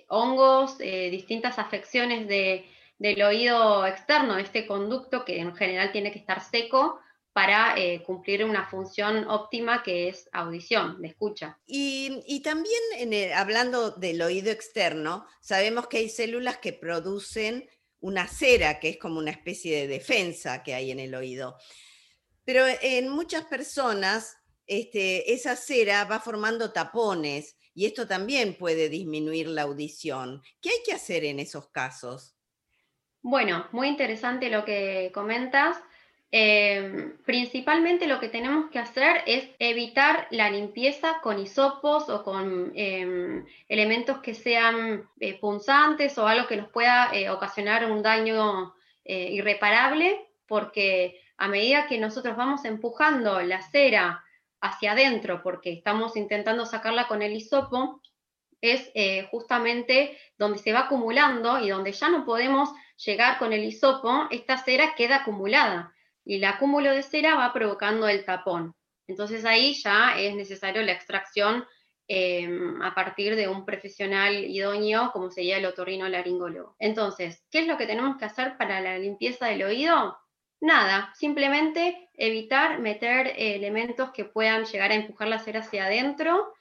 hongos, 0.08 0.76
eh, 0.80 1.10
distintas 1.10 1.58
afecciones 1.58 2.28
del 2.28 3.22
oído 3.22 3.86
externo, 3.86 4.38
este 4.38 4.66
conducto 4.66 5.24
que 5.24 5.40
en 5.40 5.54
general 5.56 5.92
tiene 5.92 6.12
que 6.12 6.18
estar 6.20 6.40
seco 6.40 7.00
para 7.32 7.74
cumplir 8.06 8.44
una 8.44 8.64
función 8.64 9.26
óptima 9.26 9.82
que 9.82 10.08
es 10.08 10.28
audición, 10.32 11.02
de 11.02 11.08
escucha. 11.08 11.58
Y, 11.66 12.40
también 12.44 13.32
hablando 13.34 13.90
del 13.90 14.22
oído 14.22 14.52
externo, 14.52 15.26
sabemos 15.40 15.88
que 15.88 15.96
hay 15.96 16.08
células 16.08 16.58
que 16.58 16.72
producen 16.72 17.68
una 18.04 18.28
cera, 18.28 18.80
que 18.80 18.90
es 18.90 18.98
como 18.98 19.18
una 19.18 19.30
especie 19.30 19.80
de 19.80 19.88
defensa 19.88 20.62
que 20.62 20.74
hay 20.74 20.90
en 20.90 21.00
el 21.00 21.14
oído. 21.14 21.56
Pero 22.44 22.66
en 22.82 23.08
muchas 23.08 23.46
personas 23.46 24.36
este, 24.66 25.32
esa 25.32 25.56
cera 25.56 26.04
va 26.04 26.20
formando 26.20 26.70
tapones 26.70 27.56
y 27.72 27.86
esto 27.86 28.06
también 28.06 28.58
puede 28.58 28.90
disminuir 28.90 29.48
la 29.48 29.62
audición. 29.62 30.42
¿Qué 30.60 30.68
hay 30.68 30.82
que 30.84 30.92
hacer 30.92 31.24
en 31.24 31.40
esos 31.40 31.70
casos? 31.70 32.36
Bueno, 33.22 33.68
muy 33.72 33.88
interesante 33.88 34.50
lo 34.50 34.66
que 34.66 35.10
comentas. 35.14 35.78
Em, 36.36 37.16
principalmente 37.24 38.08
lo 38.08 38.18
que 38.18 38.28
tenemos 38.28 38.68
que 38.72 38.80
hacer 38.80 39.22
es 39.24 39.48
evitar 39.60 40.26
la 40.32 40.50
limpieza 40.50 41.20
con 41.22 41.38
hisopos 41.38 42.08
o 42.08 42.24
con 42.24 42.72
em, 42.74 43.46
elementos 43.68 44.18
que 44.18 44.34
sean 44.34 45.08
eh, 45.20 45.38
punzantes 45.38 46.18
o 46.18 46.26
algo 46.26 46.48
que 46.48 46.56
nos 46.56 46.70
pueda 46.70 47.10
eh, 47.12 47.30
ocasionar 47.30 47.88
un 47.88 48.02
daño 48.02 48.74
eh, 49.04 49.28
irreparable, 49.30 50.26
porque 50.48 51.20
a 51.36 51.46
medida 51.46 51.86
que 51.86 51.98
nosotros 51.98 52.36
vamos 52.36 52.64
empujando 52.64 53.40
la 53.42 53.62
cera 53.62 54.24
hacia 54.60 54.90
adentro, 54.90 55.40
porque 55.40 55.72
estamos 55.72 56.16
intentando 56.16 56.66
sacarla 56.66 57.06
con 57.06 57.22
el 57.22 57.32
hisopo, 57.36 58.00
es 58.60 58.90
justamente 59.30 60.18
donde 60.36 60.58
se 60.58 60.72
va 60.72 60.86
acumulando 60.86 61.60
y 61.60 61.68
donde 61.68 61.92
ya 61.92 62.08
no 62.08 62.24
podemos 62.24 62.70
llegar 62.96 63.38
con 63.38 63.52
el 63.52 63.62
hisopo, 63.62 64.26
esta 64.32 64.56
cera 64.56 64.96
queda 64.96 65.16
acumulada 65.18 65.93
y 66.24 66.36
el 66.36 66.44
acúmulo 66.44 66.92
de 66.92 67.02
cera 67.02 67.36
va 67.36 67.52
provocando 67.52 68.08
el 68.08 68.24
tapón. 68.24 68.74
Entonces 69.06 69.44
ahí 69.44 69.74
ya 69.74 70.18
es 70.18 70.34
necesario 70.34 70.82
la 70.82 70.92
extracción 70.92 71.64
em, 72.08 72.82
a 72.82 72.94
partir 72.94 73.36
de 73.36 73.48
un 73.48 73.64
profesional 73.64 74.34
idóneo 74.44 75.10
como 75.12 75.30
sería 75.30 75.58
el 75.58 75.66
otorrino 75.66 76.08
laringólogo. 76.08 76.76
Entonces, 76.78 77.44
¿qué 77.50 77.60
es 77.60 77.66
lo 77.66 77.76
que 77.76 77.86
tenemos 77.86 78.16
que 78.16 78.24
hacer 78.24 78.56
para 78.56 78.80
la 78.80 78.98
limpieza 78.98 79.46
del 79.46 79.62
oído? 79.62 80.16
Nada, 80.60 81.12
simplemente 81.14 82.08
evitar 82.14 82.80
meter 82.80 83.34
elementos 83.36 84.10
que 84.12 84.24
puedan 84.24 84.64
llegar 84.64 84.92
a 84.92 84.94
empujar 84.94 85.28
la 85.28 85.38
cera 85.38 85.60
hacia 85.60 85.86
adentro 85.86 86.54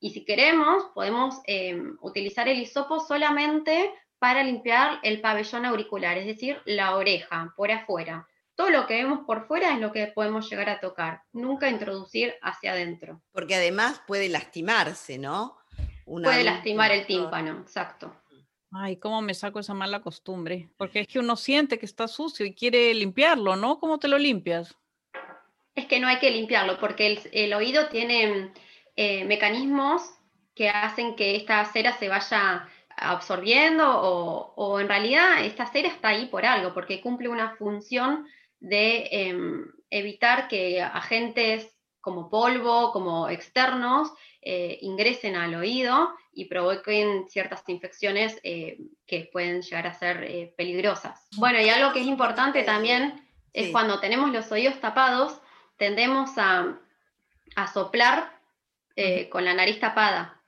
y 0.00 0.10
si 0.10 0.24
queremos 0.24 0.84
podemos 0.94 1.40
em, 1.46 1.96
utilizar 2.00 2.48
el 2.48 2.58
hisopo 2.58 3.00
solamente 3.00 3.92
para 4.18 4.42
limpiar 4.42 4.98
el 5.02 5.20
pabellón 5.20 5.66
auricular, 5.66 6.16
es 6.16 6.26
decir, 6.26 6.60
la 6.64 6.96
oreja 6.96 7.52
por 7.56 7.70
afuera. 7.70 8.26
Todo 8.60 8.68
lo 8.68 8.86
que 8.86 8.92
vemos 8.92 9.20
por 9.20 9.46
fuera 9.46 9.72
es 9.72 9.80
lo 9.80 9.90
que 9.90 10.08
podemos 10.08 10.50
llegar 10.50 10.68
a 10.68 10.80
tocar, 10.80 11.22
nunca 11.32 11.70
introducir 11.70 12.34
hacia 12.42 12.72
adentro. 12.72 13.22
Porque 13.32 13.54
además 13.54 14.02
puede 14.06 14.28
lastimarse, 14.28 15.16
¿no? 15.16 15.56
puede 16.04 16.44
lastimar 16.44 16.92
el 16.92 17.06
tímpano, 17.06 17.58
exacto. 17.62 18.14
Ay, 18.70 18.98
¿cómo 18.98 19.22
me 19.22 19.32
saco 19.32 19.60
esa 19.60 19.72
mala 19.72 20.02
costumbre? 20.02 20.68
Porque 20.76 21.00
es 21.00 21.08
que 21.08 21.18
uno 21.18 21.36
siente 21.36 21.78
que 21.78 21.86
está 21.86 22.06
sucio 22.06 22.44
y 22.44 22.54
quiere 22.54 22.92
limpiarlo, 22.92 23.56
¿no? 23.56 23.80
¿Cómo 23.80 23.98
te 23.98 24.08
lo 24.08 24.18
limpias? 24.18 24.76
Es 25.74 25.86
que 25.86 25.98
no 25.98 26.08
hay 26.08 26.18
que 26.18 26.30
limpiarlo 26.30 26.78
porque 26.78 27.18
el, 27.32 27.54
oído 27.54 27.88
tiene 27.88 28.52
eh, 28.94 29.24
mecanismos 29.24 30.02
que 30.54 30.68
hacen 30.68 31.16
que 31.16 31.34
esta 31.34 31.64
cera 31.64 31.96
se 31.96 32.10
vaya 32.10 32.68
absorbiendo 32.98 33.86
o, 33.88 34.78
en 34.80 34.88
realidad 34.88 35.42
esta 35.46 35.64
cera 35.64 35.88
está 35.88 36.08
ahí 36.08 36.26
por 36.26 36.44
algo, 36.44 36.74
porque 36.74 37.00
cumple 37.00 37.30
una 37.30 37.56
función 37.56 38.26
de 38.60 39.08
em, 39.10 39.64
evitar 39.90 40.48
que 40.48 40.80
agentes 40.80 41.68
como 42.00 42.30
polvo, 42.30 42.92
como 42.92 43.28
externos, 43.28 44.12
eh, 44.42 44.78
ingresen 44.80 45.36
al 45.36 45.54
oído 45.54 46.14
y 46.32 46.46
provoquen 46.46 47.28
ciertas 47.28 47.62
infecciones 47.68 48.40
eh, 48.42 48.78
que 49.06 49.28
pueden 49.30 49.60
llegar 49.60 49.86
a 49.86 49.94
ser 49.94 50.24
eh, 50.24 50.54
peligrosas. 50.56 51.28
Bueno, 51.36 51.60
y 51.60 51.68
algo 51.68 51.92
que 51.92 52.00
es 52.00 52.06
importante 52.06 52.62
también 52.62 53.28
es 53.52 53.70
cuando 53.70 54.00
tenemos 54.00 54.30
los 54.30 54.50
oídos 54.50 54.80
tapados, 54.80 55.40
tendemos 55.76 56.30
a, 56.36 56.78
soplar 57.72 58.38
con 59.30 59.44
la 59.44 59.54
nariz 59.54 59.80
tapada, 59.80 60.40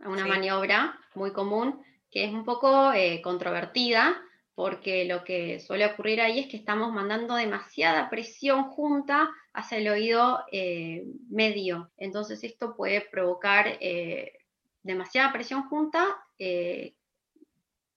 una 0.00 0.26
maniobra 0.26 0.98
muy 1.14 1.32
común 1.32 1.84
que 2.10 2.24
es 2.24 2.32
un 2.32 2.44
poco 2.44 2.92
controvertida, 3.22 4.20
porque 4.60 5.06
lo 5.06 5.24
que 5.24 5.58
suele 5.58 5.86
ocurrir 5.86 6.20
ahí 6.20 6.38
es 6.38 6.46
que 6.46 6.58
estamos 6.58 6.92
mandando 6.92 7.34
demasiada 7.34 8.10
presión 8.10 8.64
junta 8.64 9.30
hacia 9.54 9.78
el 9.78 9.88
oído 9.88 10.44
eh, 10.52 11.02
medio. 11.30 11.90
Entonces 11.96 12.44
esto 12.44 12.76
puede 12.76 13.00
provocar 13.00 13.78
eh, 13.80 14.34
demasiada 14.82 15.32
presión 15.32 15.66
junta 15.70 16.04
eh, 16.38 16.94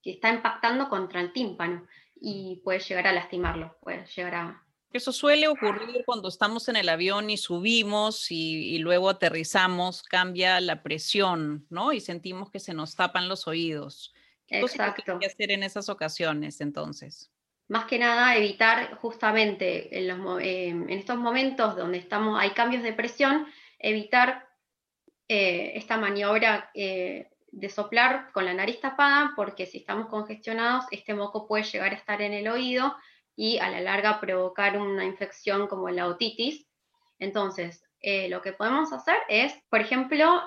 que 0.01 0.11
está 0.11 0.29
impactando 0.29 0.87
contra 0.87 1.19
el 1.19 1.33
tímpano 1.33 1.85
y 2.15 2.61
puede 2.63 2.79
llegar 2.79 3.07
a 3.07 3.11
lastimarlo, 3.11 3.75
puede 3.81 4.05
llegar 4.05 4.35
a... 4.35 4.63
Eso 4.93 5.11
suele 5.11 5.49
ocurrir 5.49 6.03
cuando 6.05 6.29
estamos 6.29 6.69
en 6.69 6.77
el 6.77 6.87
avión 6.87 7.29
y 7.29 7.35
subimos 7.35 8.31
y, 8.31 8.73
y 8.73 8.77
luego 8.77 9.09
aterrizamos, 9.09 10.01
cambia 10.01 10.61
la 10.61 10.81
presión, 10.81 11.67
¿no? 11.69 11.91
Y 11.91 11.99
sentimos 11.99 12.49
que 12.49 12.61
se 12.61 12.73
nos 12.73 12.95
tapan 12.95 13.27
los 13.27 13.49
oídos. 13.49 14.13
Exacto. 14.61 15.19
¿Qué 15.19 15.25
hacer 15.25 15.51
en 15.51 15.63
esas 15.63 15.89
ocasiones 15.89 16.61
entonces? 16.61 17.31
Más 17.67 17.85
que 17.85 17.97
nada 17.97 18.35
evitar 18.35 18.95
justamente 18.95 19.97
en, 19.97 20.07
los, 20.07 20.41
en 20.41 20.89
estos 20.89 21.17
momentos 21.17 21.75
donde 21.75 21.97
estamos, 21.97 22.39
hay 22.39 22.51
cambios 22.51 22.83
de 22.83 22.93
presión, 22.93 23.47
evitar 23.79 24.47
eh, 25.27 25.73
esta 25.75 25.97
maniobra 25.97 26.69
eh, 26.73 27.29
de 27.51 27.69
soplar 27.69 28.31
con 28.33 28.45
la 28.45 28.53
nariz 28.53 28.81
tapada, 28.81 29.33
porque 29.35 29.65
si 29.65 29.79
estamos 29.79 30.07
congestionados, 30.07 30.85
este 30.91 31.13
moco 31.13 31.47
puede 31.47 31.63
llegar 31.63 31.93
a 31.93 31.95
estar 31.95 32.21
en 32.21 32.33
el 32.33 32.47
oído 32.47 32.95
y 33.35 33.57
a 33.59 33.69
la 33.69 33.79
larga 33.79 34.19
provocar 34.19 34.77
una 34.77 35.05
infección 35.05 35.67
como 35.67 35.89
la 35.89 36.07
otitis. 36.07 36.67
Entonces, 37.17 37.83
eh, 38.01 38.27
lo 38.27 38.41
que 38.41 38.53
podemos 38.53 38.91
hacer 38.91 39.15
es, 39.29 39.53
por 39.69 39.79
ejemplo, 39.79 40.43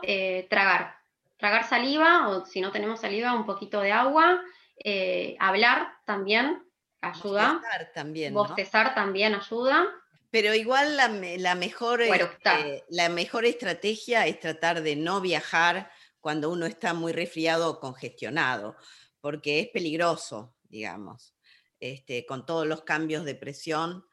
tragar 0.51 0.96
tragar 1.37 1.69
saliva 1.69 2.29
o 2.29 2.47
si 2.47 2.61
no 2.61 2.73
tenemos 2.73 3.01
saliva, 3.01 3.35
un 3.35 3.47
poquito 3.47 3.81
de 3.81 3.93
agua, 3.93 4.41
eh, 4.83 5.37
hablar 5.39 5.89
también 6.05 6.63
ayuda. 7.01 7.55
Bostezar 7.55 7.93
también. 7.95 8.35
Bostezar 8.35 8.95
también 8.95 9.35
ayuda. 9.35 9.87
Pero 10.31 10.55
igual 10.55 10.97
la, 10.97 11.09
mejor, 11.55 12.03
este, 12.03 12.85
la 12.89 13.09
mejor 13.09 13.45
estrategia 13.45 14.27
es 14.27 14.41
tratar 14.41 14.83
de 14.83 14.97
no 14.97 15.21
viajar 15.21 15.91
cuando 16.21 16.51
uno 16.51 16.67
está 16.67 16.93
muy 16.93 17.13
resfriado 17.13 17.71
o 17.71 17.81
congestionado, 17.81 18.77
porque 19.21 19.61
es 19.61 19.69
peligroso, 19.69 20.55
digamos. 20.65 21.35
Este, 21.79 22.27
con 22.27 22.45
todos 22.45 22.67
los 22.67 22.83
cambios 22.83 23.25
de 23.25 23.35
presión, 23.35 24.05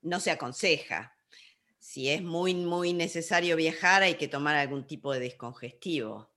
no 0.00 0.20
se 0.20 0.30
aconseja. 0.30 1.16
Si 1.78 2.08
es 2.08 2.22
muy, 2.22 2.54
muy 2.54 2.92
necesario 2.92 3.56
viajar, 3.56 4.02
hay 4.02 4.14
que 4.14 4.28
tomar 4.28 4.56
algún 4.56 4.86
tipo 4.86 5.12
de 5.12 5.20
descongestivo. 5.20 6.30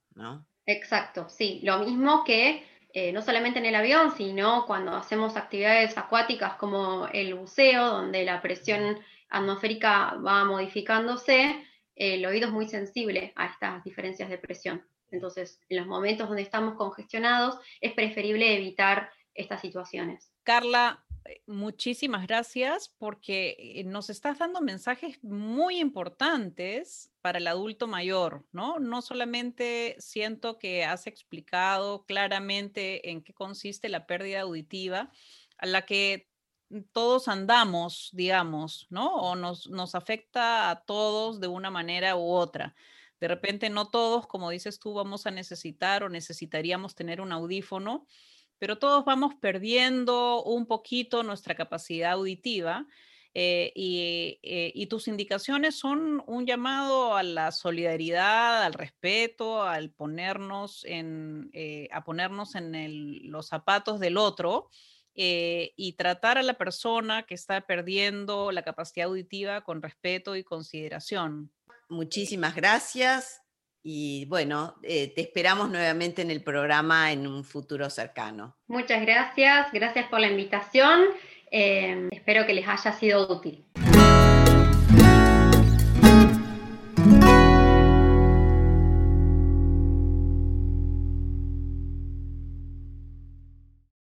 Exacto, 0.66 1.30
sí. 1.30 1.60
Lo 1.64 1.80
mismo 1.80 2.24
que 2.24 2.64
eh, 2.94 3.14
no 3.14 3.22
solamente 3.22 3.60
en 3.60 3.66
el 3.66 3.76
avión, 3.76 4.12
sino 4.18 4.66
cuando 4.66 4.96
hacemos 4.96 5.38
actividades 5.38 5.98
acuáticas 5.98 6.56
como 6.56 7.08
el 7.08 7.34
buceo, 7.36 7.86
donde 7.86 8.26
la 8.26 8.42
presión 8.42 9.00
atmosférica 9.30 10.16
va 10.16 10.44
modificándose, 10.44 11.66
el 11.96 12.26
oído 12.26 12.48
es 12.48 12.54
muy 12.54 12.68
sensible 12.68 13.32
a 13.36 13.46
estas 13.46 13.84
diferencias 13.84 14.30
de 14.30 14.38
presión. 14.38 14.86
Entonces, 15.10 15.62
en 15.70 15.78
los 15.78 15.88
momentos 15.88 16.28
donde 16.28 16.42
estamos 16.42 16.76
congestionados, 16.76 17.60
es 17.80 17.94
preferible 17.94 18.56
evitar 18.56 19.10
estas 19.34 19.62
situaciones. 19.62 20.32
Carla, 20.44 21.04
eh, 21.10 21.11
muchísimas 21.46 22.28
gracias 22.28 22.94
porque 22.98 23.56
eh, 23.60 23.84
nos 23.84 24.10
estás 24.10 24.40
dando 24.40 24.62
mensajes 24.62 25.24
muy 25.24 25.80
importantes 25.80 27.12
para 27.22 27.38
el 27.38 27.48
adulto 27.48 27.88
mayor, 27.88 28.46
¿no? 28.52 28.80
No 28.80 29.02
solamente 29.02 29.96
siento 30.00 30.58
que 30.58 30.84
has 30.84 31.08
explicado 31.08 32.06
claramente 32.06 33.12
en 33.12 33.22
qué 33.24 33.34
consiste 33.34 33.90
la 33.90 34.08
pérdida 34.08 34.42
auditiva, 34.42 35.12
a 35.58 35.66
la 35.66 35.86
que 35.86 36.30
todos 36.94 37.28
andamos, 37.28 38.10
digamos, 38.14 38.88
¿no? 38.90 39.14
O 39.16 39.36
nos, 39.36 39.70
nos 39.70 39.96
afecta 39.96 40.70
a 40.70 40.82
todos 40.84 41.40
de 41.40 41.48
una 41.48 41.70
manera 41.70 42.16
u 42.16 42.32
otra. 42.32 42.76
De 43.20 43.28
repente 43.28 43.70
no 43.70 43.90
todos, 43.90 44.26
como 44.26 44.50
dices 44.50 44.80
tú, 44.80 44.94
vamos 44.94 45.28
a 45.28 45.32
necesitar 45.32 46.04
o 46.04 46.10
necesitaríamos 46.10 46.96
tener 46.96 47.22
un 47.22 47.32
audífono, 47.32 48.08
pero 48.62 48.78
todos 48.78 49.04
vamos 49.06 49.34
perdiendo 49.34 50.44
un 50.44 50.68
poquito 50.68 51.24
nuestra 51.24 51.56
capacidad 51.56 52.12
auditiva. 52.12 52.86
Eh, 53.34 53.74
eh, 53.74 54.72
y, 54.76 54.86
tus 54.86 55.08
indicaciones 55.08 55.74
son 55.80 56.24
un 56.28 56.46
llamado 56.46 57.16
a 57.16 57.24
la 57.24 57.52
solidaridad, 57.52 58.62
al 58.62 58.74
respeto, 58.74 59.64
al 59.64 59.90
ponernos 59.90 60.86
en, 60.86 61.50
eh, 61.54 61.90
a 61.92 62.04
ponernos 62.04 62.54
en 62.54 63.32
los 63.32 63.48
zapatos 63.48 64.00
del 64.00 64.16
otro 64.16 64.70
y 65.16 65.94
tratar 65.98 66.38
a 66.38 66.44
la 66.44 66.54
persona 66.54 67.24
que 67.24 67.34
está 67.34 67.62
perdiendo 67.62 68.52
la 68.52 68.62
capacidad 68.62 69.08
auditiva 69.08 69.62
con 69.62 69.82
respeto 69.82 70.36
y 70.36 70.44
consideración. 70.44 71.52
Muchísimas 71.90 72.56
gracias. 72.56 73.41
Y 73.84 74.26
bueno, 74.26 74.76
eh, 74.84 75.12
te 75.14 75.22
esperamos 75.22 75.70
nuevamente 75.70 76.22
en 76.22 76.32
el 76.32 76.44
programa 76.44 77.12
en 77.12 77.26
un 77.26 77.44
futuro 77.44 77.90
cercano. 77.90 78.56
Muchas 78.68 79.02
gracias, 79.02 79.72
gracias 79.72 80.08
por 80.08 80.20
la 80.20 80.28
invitación. 80.28 81.02
Eh, 81.50 82.10
espero 82.12 82.46
que 82.46 82.54
les 82.54 82.68
haya 82.68 82.94
sido 82.94 83.28
útil. 83.32 83.66